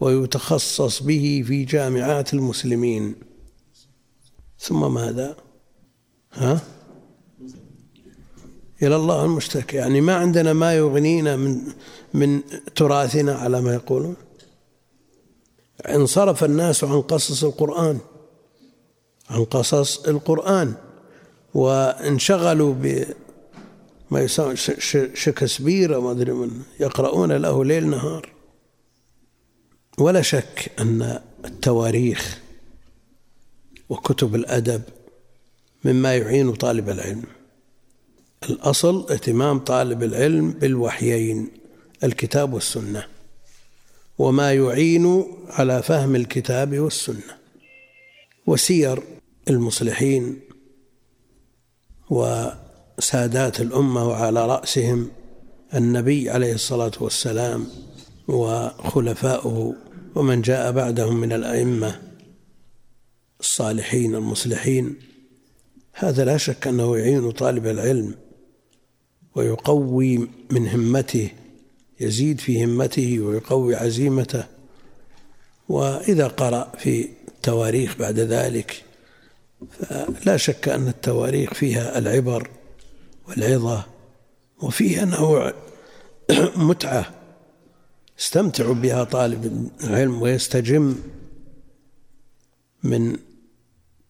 ويتخصص 0.00 1.02
به 1.02 1.44
في 1.46 1.64
جامعات 1.64 2.34
المسلمين 2.34 3.14
ثم 4.58 4.94
ماذا؟ 4.94 5.36
ها؟ 6.32 6.60
إلى 8.82 8.96
الله 8.96 9.24
المشتكى. 9.24 9.76
يعني 9.76 10.00
ما 10.00 10.14
عندنا 10.14 10.52
ما 10.52 10.74
يغنينا 10.74 11.36
من 11.36 11.60
من 12.14 12.40
تراثنا 12.76 13.34
على 13.34 13.60
ما 13.60 13.74
يقولون. 13.74 14.16
انصرف 15.88 16.44
الناس 16.44 16.84
عن 16.84 17.00
قصص 17.02 17.44
القرآن 17.44 17.98
عن 19.30 19.44
قصص 19.44 20.08
القرآن 20.08 20.74
وانشغلوا 21.54 22.74
بما 22.74 24.20
يسمى 24.20 24.56
شكسبير 25.14 26.00
ما 26.00 26.10
أدري 26.10 26.32
من 26.32 26.62
يقرؤون 26.80 27.32
له 27.32 27.64
ليل 27.64 27.90
نهار. 27.90 28.28
ولا 29.98 30.22
شك 30.22 30.72
أن 30.78 31.20
التواريخ 31.44 32.38
وكتب 33.88 34.34
الأدب 34.34 34.82
مما 35.84 36.16
يعين 36.16 36.52
طالب 36.54 36.88
العلم. 36.88 37.24
الأصل 38.50 39.06
اهتمام 39.10 39.58
طالب 39.58 40.02
العلم 40.02 40.50
بالوحيين 40.50 41.48
الكتاب 42.04 42.52
والسنة 42.52 43.04
وما 44.18 44.52
يعين 44.52 45.24
على 45.48 45.82
فهم 45.82 46.16
الكتاب 46.16 46.78
والسنة 46.78 47.36
وسير 48.46 49.02
المصلحين 49.50 50.40
وسادات 52.10 53.60
الأمة 53.60 54.08
وعلى 54.08 54.46
رأسهم 54.46 55.10
النبي 55.74 56.30
عليه 56.30 56.52
الصلاة 56.52 56.92
والسلام 57.00 57.66
وخلفاؤه 58.28 59.74
ومن 60.14 60.42
جاء 60.42 60.72
بعدهم 60.72 61.16
من 61.16 61.32
الأئمة 61.32 62.02
الصالحين 63.40 64.14
المصلحين. 64.14 64.96
هذا 65.92 66.24
لا 66.24 66.36
شك 66.36 66.66
أنه 66.66 66.98
يعين 66.98 67.30
طالب 67.30 67.66
العلم 67.66 68.14
ويقوي 69.34 70.28
من 70.50 70.68
همته 70.68 71.30
يزيد 72.00 72.40
في 72.40 72.64
همته 72.64 73.20
ويقوي 73.20 73.74
عزيمته. 73.76 74.44
وإذا 75.68 76.26
قرأ 76.26 76.72
في 76.78 77.08
التواريخ 77.28 77.96
بعد 77.96 78.18
ذلك 78.18 78.84
فلا 80.20 80.36
شك 80.36 80.68
أن 80.68 80.88
التواريخ 80.88 81.54
فيها 81.54 81.98
العبر 81.98 82.50
والعظة 83.28 83.86
وفيها 84.62 85.04
نوع 85.04 85.52
متعة 86.56 87.14
يستمتع 88.18 88.72
بها 88.72 89.04
طالب 89.04 89.70
العلم 89.84 90.22
ويستجم 90.22 90.96
من 92.82 93.16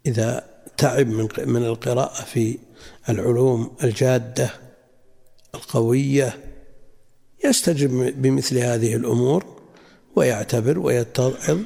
إذا 0.07 0.47
تعب 0.77 1.07
من 1.07 1.29
من 1.39 1.65
القراءة 1.65 2.25
في 2.25 2.59
العلوم 3.09 3.77
الجادة. 3.85 4.51
القوية 5.55 6.39
يستجم 7.45 8.11
بمثل 8.11 8.59
هذه 8.59 8.97
الأمور 8.97 9.45
ويعتبر 10.17 10.79
ويتعظ 10.79 11.59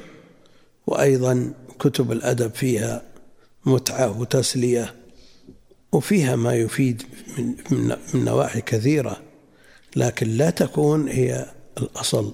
وأيضا 0.87 1.53
كتب 1.79 2.11
الأدب 2.11 2.55
فيها 2.55 3.01
متعة 3.65 4.19
وتسلية 4.19 4.95
وفيها 5.91 6.35
ما 6.35 6.55
يفيد 6.55 7.03
من, 7.37 7.55
من 8.13 8.25
نواحي 8.25 8.61
كثيرة 8.61 9.21
لكن 9.95 10.27
لا 10.27 10.49
تكون 10.49 11.07
هي 11.07 11.45
الأصل. 11.77 12.33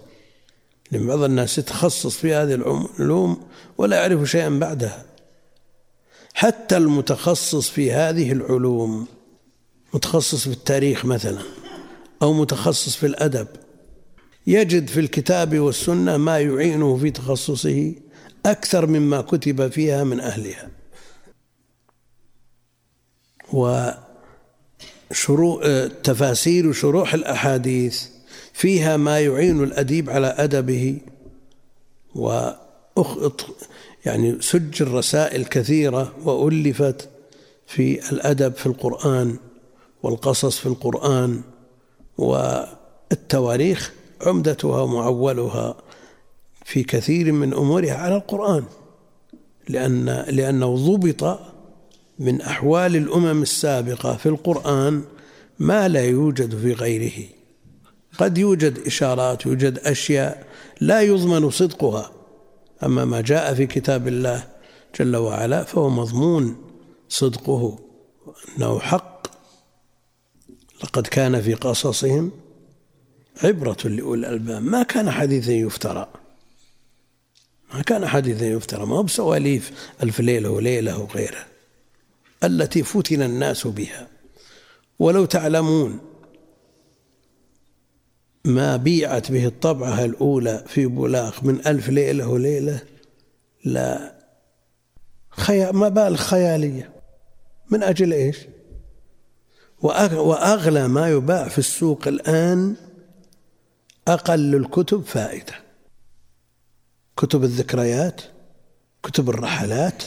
لأن 0.91 1.07
بعض 1.07 1.23
الناس 1.23 1.57
يتخصص 1.57 2.17
في 2.17 2.33
هذه 2.33 2.53
العلوم 2.53 3.47
ولا 3.77 3.97
يعرف 3.97 4.29
شيئا 4.29 4.49
بعدها. 4.49 5.05
حتى 6.33 6.77
المتخصص 6.77 7.69
في 7.69 7.91
هذه 7.91 8.31
العلوم 8.31 9.07
متخصص 9.93 10.47
في 10.47 10.53
التاريخ 10.53 11.05
مثلا 11.05 11.41
أو 12.21 12.33
متخصص 12.33 12.95
في 12.95 13.05
الأدب. 13.05 13.47
يجد 14.47 14.87
في 14.87 14.99
الكتاب 14.99 15.59
والسنة 15.59 16.17
ما 16.17 16.39
يعينه 16.39 16.97
في 16.97 17.11
تخصصه 17.11 17.93
أكثر 18.45 18.85
مما 18.85 19.21
كتب 19.21 19.71
فيها 19.71 20.03
من 20.03 20.19
أهلها. 20.19 20.69
وشروح 25.11 25.63
تفاسير 26.03 26.67
وشروح 26.67 27.13
الأحاديث 27.13 28.03
فيها 28.53 28.97
ما 28.97 29.19
يعين 29.19 29.63
الأديب 29.63 30.09
على 30.09 30.27
أدبه. 30.27 30.97
و 32.15 32.49
يعني 34.05 34.41
سجل 34.41 34.87
رسائل 34.87 35.45
كثيرة 35.45 36.13
وألفت 36.27 37.09
في 37.67 38.11
الأدب 38.11 38.55
في 38.55 38.65
القرآن. 38.65 39.37
والقصص 40.03 40.57
في 40.57 40.65
القرآن 40.65 41.41
والتواريخ 42.17 43.93
عمدتها 44.21 44.81
ومعولها 44.81 45.75
في 46.65 46.83
كثير 46.83 47.31
من 47.31 47.53
أمورها 47.53 47.93
على 47.93 48.15
القرآن 48.15 48.63
لأن 49.69 50.05
لأنه 50.29 50.75
ضبط 50.75 51.39
من 52.19 52.41
أحوال 52.41 52.95
الأمم 52.95 53.41
السابقة 53.41 54.17
في 54.17 54.25
القرآن 54.25 55.01
ما 55.59 55.87
لا 55.87 56.05
يوجد 56.05 56.55
في 56.55 56.73
غيره. 56.73 57.27
قد 58.17 58.37
يوجد 58.37 58.79
إشارات 58.85 59.45
يوجد 59.45 59.79
أشياء 59.79 60.47
لا 60.81 61.01
يضمن 61.01 61.49
صدقها 61.49 62.11
أما 62.83 63.05
ما 63.05 63.21
جاء 63.21 63.53
في 63.53 63.65
كتاب 63.65 64.07
الله 64.07 64.43
جل 64.99 65.15
وعلا 65.15 65.63
فهو 65.63 65.89
مضمون 65.89 66.55
صدقه 67.09 67.79
أنه 68.57 68.79
حق 68.79 69.12
لقد 70.83 71.07
كان 71.07 71.41
في 71.41 71.53
قصصهم 71.53 72.31
عبرة 73.43 73.77
لأولي 73.85 74.27
الألباب. 74.27 74.63
ما 74.63 74.83
كان 74.83 75.11
حديثا 75.11 75.51
يفترى. 75.51 76.07
ما 77.73 77.81
كان 77.81 78.07
حديثا 78.07 78.45
يفترى. 78.45 78.85
ما 78.85 78.95
هو 78.95 79.03
بسواليف 79.03 79.91
ألف 80.03 80.19
ليلة 80.19 80.49
وليلة 80.49 80.99
وغيرها 80.99 81.47
التي 82.43 82.83
فتن 82.83 83.21
الناس 83.21 83.67
بها. 83.67 84.07
ولو 84.99 85.25
تعلمون 85.25 85.99
ما 88.45 88.77
بيعت 88.77 89.31
به 89.31 89.45
الطبعة 89.45 90.05
الأولى 90.05 90.63
في 90.67 90.85
بولاق 90.85 91.43
من 91.43 91.67
ألف 91.67 91.89
ليلة 91.89 92.27
وليلة 92.27 92.79
لا. 93.65 94.13
خيا 95.29 95.71
ما 95.71 95.89
بال 95.89 96.17
خيالية. 96.17 96.93
من 97.69 97.83
أجل 97.83 98.13
إيش؟ 98.13 98.37
وأغلى 99.83 100.87
ما 100.87 101.09
يباع 101.09 101.47
في 101.47 101.59
السوق 101.59 102.07
الآن 102.07 102.75
أقل 104.07 104.55
الكتب 104.55 105.03
فائدة. 105.03 105.53
كتب 107.17 107.43
الذكريات 107.43 108.21
كتب 109.03 109.29
الرحلات 109.29 110.03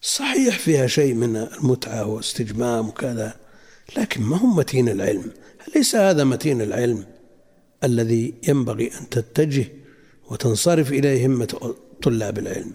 صحيح 0.00 0.58
فيها 0.58 0.86
شيء 0.86 1.14
من 1.14 1.36
المتعة 1.36 2.06
واستجمام 2.06 2.88
وكذا 2.88 3.36
لكن 3.96 4.22
ما 4.22 4.36
هو 4.36 4.46
متين 4.46 4.88
العلم؟ 4.88 5.32
ليس 5.76 5.96
هذا 5.96 6.24
متين 6.24 6.60
العلم 6.62 7.04
الذي 7.84 8.34
ينبغي 8.48 8.90
أن 9.00 9.08
تتجه 9.08 9.68
وتنصرف 10.30 10.92
إليه 10.92 11.26
همة 11.26 11.74
طلاب 12.02 12.38
العلم؟ 12.38 12.72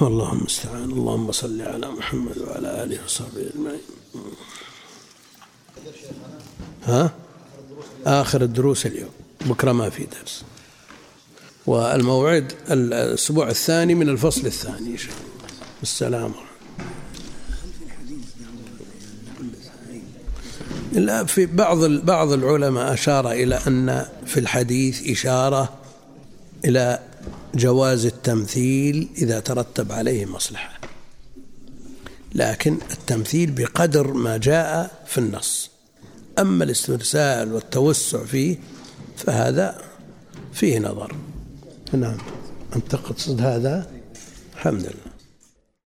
والله 0.00 0.32
المستعان 0.32 0.90
اللهم 0.90 1.32
صل 1.32 1.62
على 1.62 1.90
محمد 1.90 2.38
وعلى 2.38 2.84
آله 2.84 3.04
وصحبه 3.04 3.50
أجمعين. 3.54 3.99
ها؟ 6.84 7.12
آخر 8.06 8.42
الدروس 8.42 8.86
اليوم. 8.86 9.10
بكرة 9.40 9.72
ما 9.72 9.90
في 9.90 10.06
درس. 10.06 10.44
والموعد 11.66 12.52
الأسبوع 12.70 13.48
الثاني 13.48 13.94
من 13.94 14.08
الفصل 14.08 14.46
الثاني 14.46 14.90
إن 14.92 14.96
شاء 14.96 15.12
الله. 15.12 15.48
السلام 15.82 16.32
لا 20.92 21.24
في 21.24 21.46
بعض 21.46 21.84
بعض 21.84 22.32
العلماء 22.32 22.94
أشار 22.94 23.32
إلى 23.32 23.60
أن 23.66 24.06
في 24.26 24.40
الحديث 24.40 25.10
إشارة 25.10 25.74
إلى 26.64 26.98
جواز 27.54 28.06
التمثيل 28.06 29.08
إذا 29.18 29.40
ترتب 29.40 29.92
عليه 29.92 30.26
مصلحة. 30.26 30.80
لكن 32.34 32.78
التمثيل 32.90 33.50
بقدر 33.50 34.12
ما 34.12 34.36
جاء 34.36 34.90
في 35.06 35.18
النص. 35.18 35.70
أما 36.38 36.64
الاسترسال 36.64 37.52
والتوسع 37.52 38.24
فيه 38.24 38.56
فهذا 39.16 39.82
فيه 40.52 40.78
نظر. 40.78 41.16
نعم. 41.92 42.18
أنت 42.76 42.92
تقصد 42.92 43.40
هذا؟ 43.40 43.90
الحمد 44.54 44.82
لله. 44.82 45.09